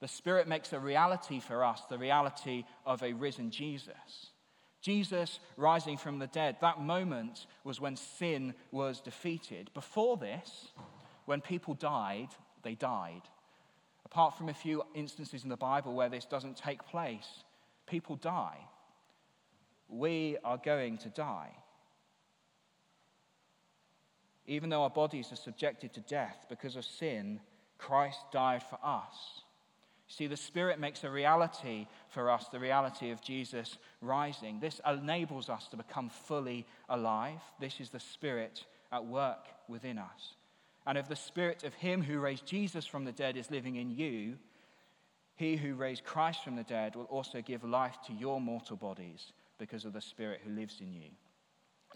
The 0.00 0.08
Spirit 0.08 0.48
makes 0.48 0.72
a 0.72 0.80
reality 0.80 1.40
for 1.40 1.62
us, 1.64 1.82
the 1.90 1.98
reality 1.98 2.64
of 2.86 3.02
a 3.02 3.12
risen 3.12 3.50
Jesus. 3.50 4.30
Jesus 4.80 5.38
rising 5.56 5.96
from 5.96 6.18
the 6.18 6.26
dead, 6.26 6.56
that 6.60 6.80
moment 6.80 7.46
was 7.62 7.80
when 7.80 7.96
sin 7.96 8.54
was 8.72 9.00
defeated. 9.00 9.70
Before 9.74 10.16
this, 10.16 10.68
when 11.26 11.40
people 11.40 11.74
died, 11.74 12.28
they 12.62 12.74
died. 12.74 13.22
Apart 14.04 14.36
from 14.36 14.48
a 14.48 14.54
few 14.54 14.82
instances 14.94 15.44
in 15.44 15.50
the 15.50 15.56
Bible 15.56 15.94
where 15.94 16.08
this 16.08 16.24
doesn't 16.24 16.56
take 16.56 16.84
place, 16.86 17.44
people 17.86 18.16
die. 18.16 18.58
We 19.88 20.36
are 20.44 20.58
going 20.58 20.98
to 20.98 21.08
die. 21.10 21.50
Even 24.46 24.70
though 24.70 24.82
our 24.82 24.90
bodies 24.90 25.32
are 25.32 25.36
subjected 25.36 25.92
to 25.94 26.00
death 26.00 26.46
because 26.48 26.76
of 26.76 26.84
sin, 26.84 27.40
Christ 27.78 28.20
died 28.32 28.62
for 28.62 28.78
us. 28.82 29.42
See, 30.08 30.26
the 30.26 30.36
Spirit 30.36 30.78
makes 30.78 31.04
a 31.04 31.10
reality 31.10 31.86
for 32.08 32.30
us, 32.30 32.48
the 32.48 32.60
reality 32.60 33.10
of 33.10 33.22
Jesus 33.22 33.78
rising. 34.02 34.60
This 34.60 34.80
enables 34.86 35.48
us 35.48 35.68
to 35.68 35.76
become 35.76 36.10
fully 36.10 36.66
alive. 36.88 37.40
This 37.60 37.80
is 37.80 37.88
the 37.88 38.00
Spirit 38.00 38.66
at 38.92 39.06
work 39.06 39.46
within 39.68 39.96
us. 39.96 40.34
And 40.86 40.98
if 40.98 41.08
the 41.08 41.16
Spirit 41.16 41.64
of 41.64 41.72
Him 41.74 42.02
who 42.02 42.18
raised 42.18 42.44
Jesus 42.44 42.84
from 42.84 43.04
the 43.04 43.12
dead 43.12 43.36
is 43.36 43.50
living 43.50 43.76
in 43.76 43.90
you, 43.90 44.36
He 45.36 45.56
who 45.56 45.74
raised 45.74 46.04
Christ 46.04 46.44
from 46.44 46.56
the 46.56 46.62
dead 46.64 46.94
will 46.94 47.04
also 47.04 47.40
give 47.40 47.64
life 47.64 47.96
to 48.06 48.12
your 48.12 48.40
mortal 48.40 48.76
bodies 48.76 49.32
because 49.58 49.84
of 49.84 49.92
the 49.92 50.00
Spirit 50.00 50.40
who 50.44 50.52
lives 50.52 50.78
in 50.80 50.92
you. 50.92 51.08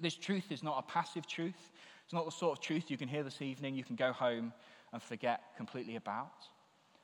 This 0.01 0.17
truth 0.17 0.51
is 0.51 0.63
not 0.63 0.79
a 0.79 0.93
passive 0.93 1.27
truth. 1.27 1.71
It's 2.07 2.13
not 2.13 2.25
the 2.25 2.31
sort 2.31 2.57
of 2.57 2.63
truth 2.63 2.89
you 2.89 2.97
can 2.97 3.09
hear 3.09 3.25
this 3.25 3.43
evening, 3.43 3.75
you 3.75 3.83
can 3.83 3.97
go 3.97 4.13
home 4.13 4.53
and 4.93 5.03
forget 5.03 5.43
completely 5.57 5.97
about. 5.97 6.47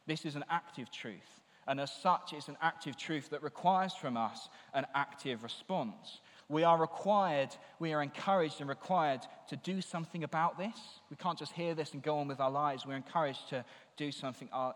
This 0.07 0.25
is 0.25 0.37
an 0.37 0.45
active 0.49 0.93
truth. 0.93 1.41
And 1.67 1.81
as 1.81 1.93
such, 1.93 2.33
it's 2.33 2.47
an 2.47 2.57
active 2.63 2.97
truth 2.97 3.31
that 3.31 3.43
requires 3.43 3.95
from 3.95 4.17
us 4.17 4.49
an 4.75 4.87
active 4.95 5.43
response. 5.43 6.21
We 6.49 6.63
are 6.63 6.79
required, 6.79 7.51
we 7.81 7.93
are 7.93 8.03
encouraged 8.03 8.61
and 8.61 8.69
required 8.69 9.23
to 9.49 9.57
do 9.57 9.81
something 9.81 10.23
about 10.23 10.57
this. 10.57 10.77
We 11.11 11.17
can't 11.17 11.39
just 11.39 11.53
hear 11.53 11.75
this 11.75 11.95
and 11.95 12.03
go 12.03 12.19
on 12.19 12.29
with 12.29 12.39
our 12.39 12.51
lives. 12.51 12.87
We're 12.87 12.95
encouraged 12.95 13.49
to 13.49 13.65
do 13.97 14.13
something, 14.13 14.49
uh, 14.53 14.73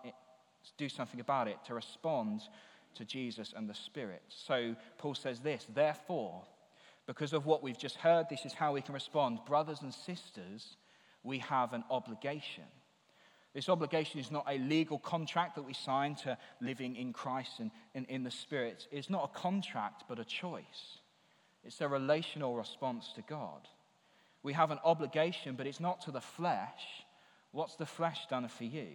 do 0.76 0.88
something 0.88 1.20
about 1.20 1.46
it, 1.46 1.58
to 1.66 1.74
respond 1.74 2.42
to 2.96 3.04
Jesus 3.04 3.54
and 3.56 3.68
the 3.68 3.74
Spirit. 3.74 4.22
So 4.28 4.74
Paul 4.98 5.14
says 5.14 5.38
this 5.38 5.66
Therefore, 5.72 6.42
because 7.06 7.32
of 7.32 7.46
what 7.46 7.62
we've 7.62 7.78
just 7.78 7.96
heard, 7.96 8.26
this 8.28 8.44
is 8.44 8.52
how 8.52 8.72
we 8.74 8.82
can 8.82 8.94
respond. 8.94 9.38
Brothers 9.46 9.82
and 9.82 9.94
sisters, 9.94 10.76
we 11.22 11.38
have 11.38 11.72
an 11.72 11.84
obligation. 11.90 12.64
This 13.54 13.68
obligation 13.68 14.20
is 14.20 14.30
not 14.30 14.44
a 14.48 14.58
legal 14.58 14.98
contract 14.98 15.54
that 15.54 15.62
we 15.62 15.72
sign 15.72 16.14
to 16.16 16.36
living 16.60 16.96
in 16.96 17.12
Christ 17.12 17.60
and 17.60 17.70
in, 17.94 18.04
in 18.06 18.22
the 18.22 18.30
Spirit. 18.30 18.86
It's 18.90 19.08
not 19.08 19.30
a 19.32 19.38
contract, 19.38 20.04
but 20.08 20.18
a 20.18 20.24
choice. 20.24 20.98
It's 21.64 21.80
a 21.80 21.88
relational 21.88 22.54
response 22.54 23.12
to 23.14 23.22
God. 23.22 23.66
We 24.42 24.52
have 24.52 24.70
an 24.70 24.78
obligation, 24.84 25.54
but 25.56 25.66
it's 25.66 25.80
not 25.80 26.02
to 26.02 26.10
the 26.10 26.20
flesh. 26.20 27.04
What's 27.52 27.76
the 27.76 27.86
flesh 27.86 28.26
done 28.28 28.46
for 28.48 28.64
you? 28.64 28.88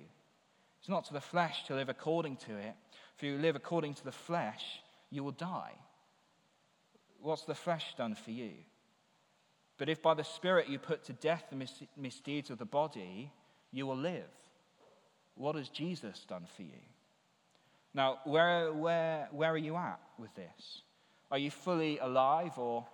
It's 0.80 0.90
not 0.90 1.06
to 1.06 1.14
the 1.14 1.22
flesh 1.22 1.66
to 1.68 1.76
live 1.76 1.90
according 1.90 2.38
to 2.38 2.56
it. 2.56 2.76
If 3.18 3.24
you 3.24 3.38
live 3.38 3.56
according 3.56 3.96
to 3.96 4.04
the 4.04 4.12
flesh, 4.12 4.64
you 5.10 5.24
will 5.24 5.32
die. 5.32 5.74
What's 7.22 7.44
the 7.44 7.56
flesh 7.56 7.94
done 7.98 8.16
for 8.16 8.32
you? 8.32 8.52
But 9.78 9.90
if 9.90 10.02
by 10.02 10.14
the 10.14 10.24
Spirit 10.24 10.70
you 10.70 10.80
put 10.80 11.04
to 11.06 11.14
death 11.14 11.46
the 11.50 11.68
misdeeds 11.98 12.50
of 12.50 12.58
the 12.58 12.66
body, 12.66 13.32
you 13.72 13.88
will 13.88 13.98
live. 13.98 14.30
What 15.36 15.56
has 15.56 15.70
Jesus 15.70 16.26
done 16.28 16.46
for 16.56 16.62
you? 16.64 16.82
Now, 17.94 18.20
where, 18.24 18.72
where, 18.72 19.28
where 19.32 19.52
are 19.52 19.58
you 19.58 19.76
at 19.76 20.00
with 20.18 20.34
this? 20.36 20.82
Are 21.32 21.38
you 21.38 21.52
fully 21.52 21.98
alive? 22.00 22.58
Or, 22.58 22.86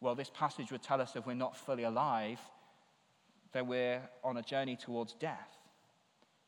well, 0.00 0.14
this 0.14 0.30
passage 0.34 0.70
would 0.70 0.82
tell 0.82 1.00
us 1.00 1.16
if 1.16 1.26
we're 1.26 1.34
not 1.34 1.56
fully 1.56 1.84
alive, 1.84 2.40
that 3.52 3.66
we're 3.66 4.02
on 4.22 4.36
a 4.36 4.42
journey 4.42 4.76
towards 4.76 5.14
death. 5.14 5.56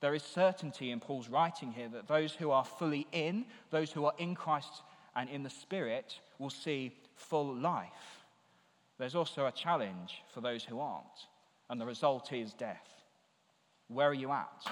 There 0.00 0.14
is 0.14 0.22
certainty 0.22 0.90
in 0.90 1.00
Paul's 1.00 1.28
writing 1.28 1.72
here 1.72 1.88
that 1.88 2.08
those 2.08 2.32
who 2.32 2.50
are 2.50 2.64
fully 2.64 3.06
in, 3.12 3.46
those 3.70 3.90
who 3.90 4.04
are 4.04 4.14
in 4.18 4.34
Christ 4.34 4.82
and 5.16 5.30
in 5.30 5.42
the 5.42 5.50
Spirit, 5.50 6.20
will 6.38 6.50
see 6.50 6.92
full 7.16 7.54
life. 7.54 8.22
There's 8.98 9.14
also 9.14 9.46
a 9.46 9.52
challenge 9.52 10.22
for 10.32 10.40
those 10.40 10.62
who 10.62 10.78
aren't, 10.78 11.06
and 11.68 11.80
the 11.80 11.86
result 11.86 12.32
is 12.32 12.52
death. 12.52 12.88
Where 13.88 14.08
are 14.08 14.14
you 14.14 14.30
at? 14.30 14.70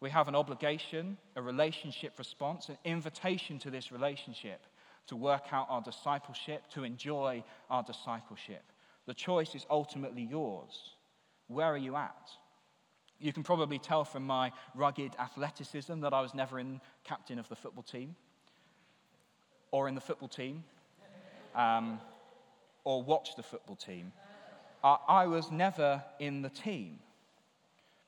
We 0.00 0.10
have 0.10 0.28
an 0.28 0.34
obligation, 0.34 1.16
a 1.36 1.42
relationship 1.42 2.18
response, 2.18 2.68
an 2.68 2.78
invitation 2.84 3.58
to 3.60 3.70
this 3.70 3.92
relationship 3.92 4.60
to 5.06 5.16
work 5.16 5.52
out 5.52 5.66
our 5.68 5.80
discipleship, 5.80 6.62
to 6.74 6.84
enjoy 6.84 7.42
our 7.70 7.82
discipleship. 7.82 8.62
The 9.06 9.14
choice 9.14 9.54
is 9.54 9.66
ultimately 9.68 10.22
yours. 10.22 10.92
Where 11.48 11.66
are 11.66 11.78
you 11.78 11.96
at? 11.96 12.30
You 13.18 13.32
can 13.32 13.42
probably 13.42 13.78
tell 13.78 14.04
from 14.04 14.26
my 14.26 14.52
rugged 14.74 15.12
athleticism 15.18 16.00
that 16.00 16.12
I 16.12 16.20
was 16.20 16.34
never 16.34 16.58
in 16.58 16.80
captain 17.04 17.38
of 17.38 17.48
the 17.48 17.56
football 17.56 17.82
team 17.82 18.16
or 19.72 19.88
in 19.88 19.96
the 19.96 20.00
football 20.00 20.28
team. 20.28 20.62
Um, 21.56 22.00
or 22.84 23.02
watch 23.02 23.36
the 23.36 23.42
football 23.42 23.76
team. 23.76 24.12
I, 24.82 24.96
I 25.08 25.26
was 25.26 25.50
never 25.50 26.02
in 26.18 26.42
the 26.42 26.48
team. 26.48 26.98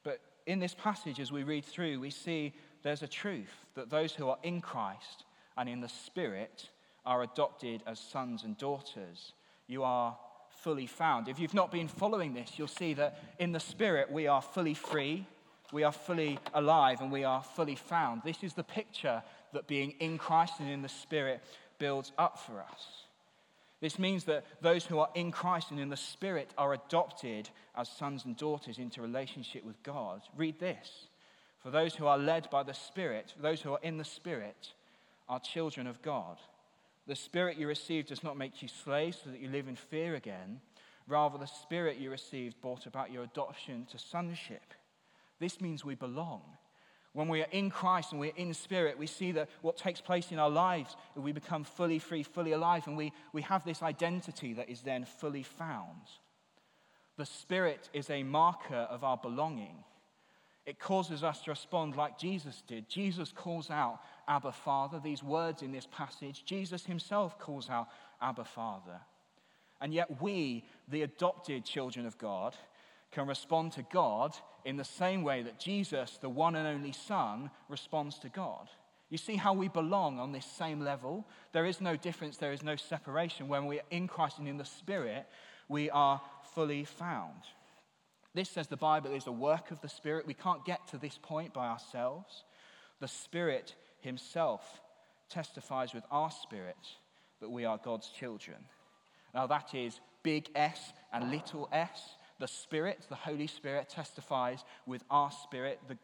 But 0.03 0.21
in 0.47 0.59
this 0.61 0.75
passage, 0.75 1.21
as 1.21 1.33
we 1.33 1.43
read 1.43 1.65
through, 1.65 2.01
we 2.01 2.11
see 2.11 2.53
there's 2.83 3.03
a 3.03 3.09
truth 3.09 3.67
that 3.75 3.91
those 3.91 4.13
who 4.13 4.29
are 4.29 4.39
in 4.43 4.61
Christ 4.61 5.25
and 5.57 5.69
in 5.69 5.81
the 5.81 5.89
Spirit 5.89 6.69
are 7.07 7.23
adopted 7.23 7.83
as 7.87 7.99
sons 7.99 8.45
and 8.45 8.57
daughters. 8.59 9.33
You 9.67 9.83
are 9.83 10.17
fully 10.63 10.87
found. 10.87 11.29
If 11.29 11.39
you've 11.39 11.55
not 11.55 11.71
been 11.71 11.89
following 11.89 12.35
this, 12.35 12.53
you'll 12.57 12.69
see 12.69 12.95
that 12.95 13.19
in 13.39 13.53
the 13.53 13.61
Spirit 13.61 14.11
we 14.11 14.27
are 14.27 14.43
fully 14.43 14.75
free, 14.75 15.27
we 15.75 15.83
are 15.83 15.93
fully 15.93 16.39
alive, 16.55 17.01
and 17.01 17.11
we 17.11 17.25
are 17.25 17.43
fully 17.43 17.75
found. 17.75 18.23
This 18.25 18.45
is 18.45 18.55
the 18.55 18.63
picture 18.63 19.23
that 19.53 19.67
being 19.67 19.91
in 19.99 20.19
Christ 20.19 20.55
and 20.61 20.71
in 20.71 20.83
the 20.83 20.89
Spirit 20.89 21.43
builds 21.79 22.13
up 22.17 22.39
for 22.39 22.61
us. 22.61 23.03
This 23.81 23.99
means 23.99 24.25
that 24.25 24.45
those 24.63 24.87
who 24.87 25.01
are 25.01 25.11
in 25.17 25.33
Christ 25.33 25.73
and 25.73 25.81
in 25.81 25.89
the 25.89 25.97
Spirit 25.97 26.51
are 26.57 26.75
adopted 26.75 27.51
as 27.77 27.89
sons 27.89 28.25
and 28.25 28.37
daughters 28.37 28.79
into 28.79 29.03
relationship 29.03 29.65
with 29.65 29.83
God. 29.83 30.23
Read 30.37 30.61
this. 30.61 31.09
For 31.59 31.71
those 31.71 31.97
who 31.97 32.07
are 32.07 32.19
led 32.19 32.49
by 32.51 32.63
the 32.63 32.73
Spirit, 32.73 33.35
those 33.43 33.61
who 33.61 33.73
are 33.73 33.81
in 33.83 33.99
the 33.99 34.05
Spirit, 34.05 34.73
are 35.29 35.41
children 35.41 35.89
of 35.89 36.01
God. 36.03 36.39
The 37.09 37.17
Spirit 37.17 37.59
you 37.59 37.67
received 37.67 38.09
does 38.09 38.23
not 38.23 38.39
make 38.39 38.63
you 38.63 38.69
slaves 38.69 39.19
so 39.25 39.31
that 39.31 39.41
you 39.41 39.49
live 39.49 39.67
in 39.67 39.77
fear 39.77 40.15
again. 40.15 40.61
Rather, 41.09 41.37
the 41.37 41.47
Spirit 41.47 41.99
you 41.99 42.11
received 42.11 42.61
brought 42.63 42.87
about 42.87 43.11
your 43.11 43.25
adoption 43.25 43.87
to 43.91 43.99
sonship. 43.99 44.63
This 45.39 45.61
means 45.61 45.85
we 45.85 45.95
belong. 45.95 46.43
When 47.13 47.29
we 47.29 47.43
are 47.43 47.49
in 47.53 47.71
Christ 47.71 48.11
and 48.11 48.21
we're 48.21 48.33
in 48.35 48.53
spirit, 48.55 48.99
we 48.99 49.07
see 49.07 49.31
that 49.33 49.49
what 49.63 49.77
takes 49.77 50.01
place 50.01 50.33
in 50.33 50.41
our 50.41 50.51
lives, 50.51 50.97
we 51.15 51.31
become 51.31 51.63
fully 51.63 52.01
free, 52.01 52.25
fully 52.25 52.53
alive, 52.53 52.89
and 52.89 52.97
we, 52.97 53.13
we 53.33 53.43
have 53.43 53.65
this 53.65 53.83
identity 53.83 54.53
that 54.55 54.69
is 54.69 54.83
then 54.83 55.05
fully 55.05 55.45
found. 55.45 56.01
The 57.17 57.25
Spirit 57.25 57.89
is 57.93 58.11
a 58.11 58.25
marker 58.25 58.89
of 58.91 59.05
our 59.05 59.17
belonging. 59.17 59.85
It 60.67 60.81
causes 60.81 61.23
us 61.23 61.43
to 61.43 61.51
respond 61.51 61.95
like 61.95 62.19
Jesus 62.19 62.63
did. 62.67 62.89
Jesus 62.89 63.31
calls 63.31 63.71
out 63.71 64.01
Abba 64.27 64.51
Father, 64.51 64.99
these 64.99 65.23
words 65.23 65.63
in 65.63 65.71
this 65.71 65.87
passage. 65.93 66.43
Jesus 66.45 66.85
himself 66.85 67.39
calls 67.39 67.71
out 67.71 67.89
Abba 68.21 68.45
Father. 68.45 69.01
And 69.81 69.93
yet, 69.93 70.23
we, 70.23 70.65
the 70.89 71.03
adopted 71.03 71.65
children 71.65 72.07
of 72.07 72.17
God, 72.19 72.57
can 73.15 73.27
respond 73.27 73.73
to 73.73 73.83
God 73.93 74.37
in 74.65 74.77
the 74.77 74.85
same 74.85 75.23
way 75.23 75.43
that 75.43 75.59
Jesus, 75.59 76.19
the 76.21 76.29
one 76.29 76.57
and 76.57 76.67
only 76.67 76.93
Son, 76.93 77.51
responds 77.69 78.19
to 78.21 78.29
God. 78.29 78.69
You 79.11 79.19
see 79.19 79.37
how 79.37 79.53
we 79.53 79.69
belong 79.69 80.19
on 80.19 80.33
this 80.33 80.47
same 80.47 80.81
level? 80.81 81.27
There 81.53 81.67
is 81.67 81.81
no 81.81 81.97
difference, 81.97 82.37
there 82.37 82.53
is 82.53 82.63
no 82.63 82.77
separation. 82.77 83.49
When 83.49 83.67
we 83.67 83.79
are 83.79 83.85
in 83.91 84.09
Christ 84.09 84.39
and 84.39 84.49
in 84.49 84.57
the 84.57 84.65
Spirit, 84.65 85.27
we 85.69 85.89
are 85.91 86.21
fully 86.55 86.85
found. 86.85 87.43
This 88.35 88.51
says 88.51 88.67
the 88.67 88.77
Bible 88.77 89.15
is 89.15 89.29
a 89.29 89.33
work 89.33 89.71
of 89.71 89.81
the 89.81 89.89
Spirit. 89.89 90.27
We 90.27 90.35
can't 90.35 90.65
get 90.65 90.89
to 90.89 90.99
this 90.99 91.19
point 91.23 91.55
by 91.55 91.69
ourselves. 91.69 92.45
The 93.01 93.09
Spirit 93.09 93.77
Himself 94.01 94.81
testifies 95.29 95.95
with 95.95 96.05
our 96.11 96.31
spirit 96.31 96.77
that 97.41 97.51
we 97.51 97.65
are 97.65 97.79
God's 97.83 98.09
children. 98.09 98.57
Now, 99.35 99.47
that 99.47 99.75
is 99.75 100.01
big 100.23 100.49
S 100.55 100.93
and 101.13 101.31
little 101.31 101.69
s. 101.73 102.17
The 102.41 102.49
Spirit, 102.49 103.07
the 103.09 103.15
Holy 103.15 103.47
Spirit, 103.47 103.89
testifies 103.89 104.65
with 104.87 105.05
our 105.11 105.31
spirit. 105.31 105.81
The, 105.89 105.99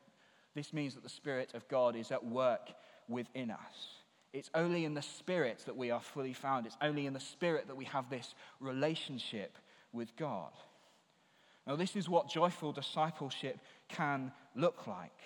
this 0.54 0.72
means 0.72 0.94
that 0.94 1.02
the 1.02 1.08
Spirit 1.08 1.54
of 1.54 1.66
God 1.68 1.96
is 1.96 2.12
at 2.12 2.24
work 2.24 2.70
within 3.08 3.50
us. 3.50 4.00
It's 4.32 4.50
only 4.54 4.84
in 4.84 4.94
the 4.94 5.02
Spirit 5.02 5.62
that 5.66 5.76
we 5.76 5.90
are 5.90 6.00
fully 6.00 6.32
found. 6.32 6.66
It's 6.66 6.76
only 6.80 7.06
in 7.06 7.12
the 7.12 7.20
Spirit 7.20 7.66
that 7.66 7.76
we 7.76 7.84
have 7.86 8.08
this 8.08 8.34
relationship 8.60 9.58
with 9.92 10.14
God. 10.16 10.52
Now, 11.66 11.76
this 11.76 11.96
is 11.96 12.08
what 12.08 12.28
joyful 12.28 12.72
discipleship 12.72 13.58
can 13.88 14.32
look 14.54 14.86
like. 14.86 15.18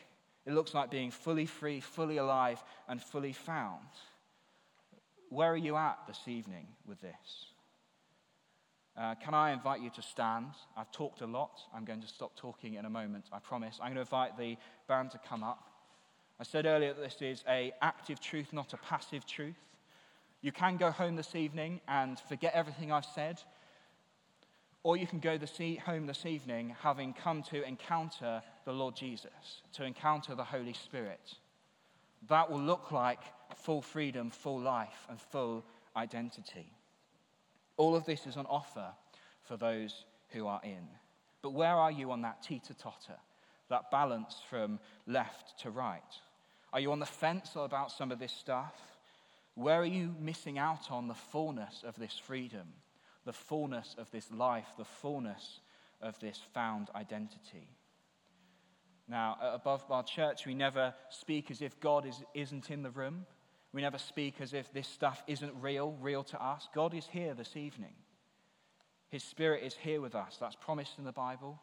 It 0.47 0.53
looks 0.53 0.75
like 0.75 0.90
being 0.90 1.11
fully 1.11 1.47
free, 1.47 1.81
fully 1.81 2.17
alive, 2.17 2.62
and 2.88 3.01
fully 3.01 3.33
found. 3.33 3.81
Where 5.31 5.53
are 5.53 5.57
you 5.57 5.77
at 5.77 5.99
this 6.07 6.21
evening 6.27 6.67
with 6.87 7.01
this? 7.01 7.54
Uh, 8.97 9.15
can 9.17 9.35
I 9.35 9.53
invite 9.53 9.81
you 9.81 9.91
to 9.91 10.03
stand? 10.03 10.53
I've 10.77 10.91
talked 10.93 11.21
a 11.21 11.27
lot. 11.27 11.61
I'm 11.75 11.85
going 11.85 12.01
to 12.01 12.07
stop 12.07 12.37
talking 12.37 12.75
in 12.75 12.85
a 12.85 12.91
moment, 12.91 13.27
I 13.33 13.41
promise. 13.41 13.79
I'm 13.81 13.89
going 13.89 13.97
to 13.97 14.01
invite 14.03 14.39
the 14.39 14.57
band 14.87 15.11
to 15.13 15.19
come 15.19 15.43
up. 15.43 15.69
I 16.39 16.45
said 16.45 16.67
earlier 16.67 16.95
that 16.95 17.03
this 17.03 17.21
is 17.21 17.45
a 17.49 17.73
active 17.83 18.21
truth, 18.21 18.53
not 18.53 18.73
a 18.73 18.77
passive 18.77 19.27
truth. 19.27 19.59
You 20.43 20.53
can 20.53 20.77
go 20.77 20.91
home 20.91 21.17
this 21.17 21.35
evening 21.35 21.81
and 21.89 22.21
forget 22.21 22.55
everything 22.55 22.93
I've 22.93 23.05
said, 23.05 23.41
or 24.83 24.97
you 24.97 25.07
can 25.07 25.19
go 25.19 25.39
home 25.85 26.07
this 26.07 26.27
evening 26.27 26.77
having 26.81 27.15
come 27.15 27.43
to 27.45 27.67
encounter 27.67 28.43
the 28.65 28.73
Lord 28.73 28.95
Jesus, 28.95 29.63
to 29.73 29.85
encounter 29.85 30.35
the 30.35 30.45
Holy 30.45 30.75
Spirit. 30.75 31.37
That 32.29 32.51
will 32.51 32.61
look 32.61 32.93
like 32.93 33.21
full 33.57 33.83
freedom, 33.83 34.31
full 34.31 34.61
life, 34.61 35.07
and 35.09 35.21
full 35.21 35.65
identity. 35.97 36.71
All 37.77 37.97
of 37.97 38.05
this 38.05 38.27
is 38.27 38.37
on 38.37 38.47
offer 38.47 38.93
for 39.43 39.57
those 39.57 40.05
who 40.31 40.47
are 40.47 40.61
in. 40.63 40.89
But 41.43 41.53
where 41.53 41.75
are 41.75 41.91
you 41.91 42.11
on 42.11 42.23
that 42.23 42.43
teeter 42.43 42.75
totter, 42.75 43.19
that 43.69 43.91
balance 43.91 44.41
from 44.49 44.79
left 45.07 45.59
to 45.61 45.71
right? 45.71 46.03
Are 46.73 46.81
you 46.81 46.93
on 46.93 47.01
the 47.01 47.07
fence 47.07 47.51
about 47.55 47.93
some 47.93 48.11
of 48.11 48.19
this 48.19 48.33
stuff? 48.33 48.75
Where 49.55 49.81
are 49.81 49.87
you 49.87 50.15
missing 50.19 50.59
out 50.59 50.91
on 50.91 51.07
the 51.07 51.15
fullness 51.15 51.85
of 51.87 51.97
this 51.97 52.19
freedom, 52.19 52.67
the 53.25 53.33
fullness 53.33 53.95
of 53.99 54.11
this 54.11 54.31
life, 54.33 54.67
the 54.77 54.85
fullness 54.85 55.61
of 56.01 56.19
this 56.19 56.41
found 56.53 56.89
identity? 56.95 57.69
Now, 59.07 59.37
Above 59.41 59.87
Bar 59.87 60.03
Church, 60.05 60.47
we 60.47 60.55
never 60.55 60.95
speak 61.11 61.51
as 61.51 61.61
if 61.61 61.79
God 61.79 62.07
is, 62.07 62.23
isn't 62.33 62.71
in 62.71 62.83
the 62.83 62.91
room. 62.91 63.27
We 63.75 63.83
never 63.83 63.99
speak 63.99 64.37
as 64.41 64.55
if 64.55 64.73
this 64.73 64.87
stuff 64.87 65.25
isn't 65.27 65.53
real, 65.61 65.99
real 66.01 66.23
to 66.25 66.41
us. 66.41 66.69
God 66.73 66.95
is 66.95 67.09
here 67.11 67.35
this 67.35 67.57
evening. 67.57 67.95
His 69.09 69.25
Spirit 69.25 69.65
is 69.65 69.75
here 69.75 70.01
with 70.01 70.15
us. 70.15 70.37
That's 70.41 70.55
promised 70.55 70.97
in 70.97 71.05
the 71.05 71.11
Bible. 71.11 71.61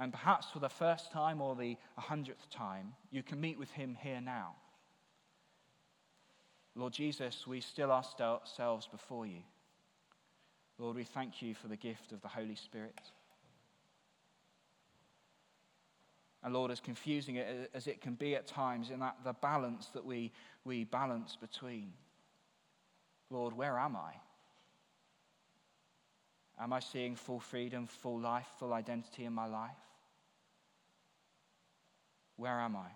And 0.00 0.12
perhaps 0.12 0.50
for 0.50 0.58
the 0.58 0.68
first 0.68 1.12
time 1.12 1.40
or 1.40 1.54
the 1.54 1.76
hundredth 1.96 2.50
time, 2.50 2.94
you 3.12 3.22
can 3.22 3.40
meet 3.40 3.56
with 3.56 3.70
Him 3.70 3.96
here 4.00 4.20
now. 4.20 4.56
Lord 6.74 6.92
Jesus, 6.92 7.46
we 7.46 7.60
still 7.60 7.92
ourselves 7.92 8.88
before 8.90 9.26
you. 9.26 9.42
Lord, 10.76 10.96
we 10.96 11.04
thank 11.04 11.40
you 11.40 11.54
for 11.54 11.68
the 11.68 11.76
gift 11.76 12.10
of 12.10 12.20
the 12.20 12.28
Holy 12.28 12.56
Spirit. 12.56 13.00
And 16.42 16.54
Lord, 16.54 16.70
as 16.70 16.80
confusing 16.80 17.38
as 17.38 17.86
it 17.86 18.00
can 18.00 18.14
be 18.14 18.36
at 18.36 18.46
times, 18.46 18.90
in 18.90 19.00
that 19.00 19.16
the 19.24 19.32
balance 19.32 19.86
that 19.88 20.04
we, 20.04 20.32
we 20.64 20.84
balance 20.84 21.36
between. 21.36 21.92
Lord, 23.30 23.56
where 23.56 23.78
am 23.78 23.96
I? 23.96 24.12
Am 26.60 26.72
I 26.72 26.80
seeing 26.80 27.14
full 27.14 27.40
freedom, 27.40 27.86
full 27.86 28.18
life, 28.18 28.46
full 28.58 28.72
identity 28.72 29.24
in 29.24 29.32
my 29.32 29.46
life? 29.46 29.70
Where 32.36 32.60
am 32.60 32.76
I? 32.76 32.88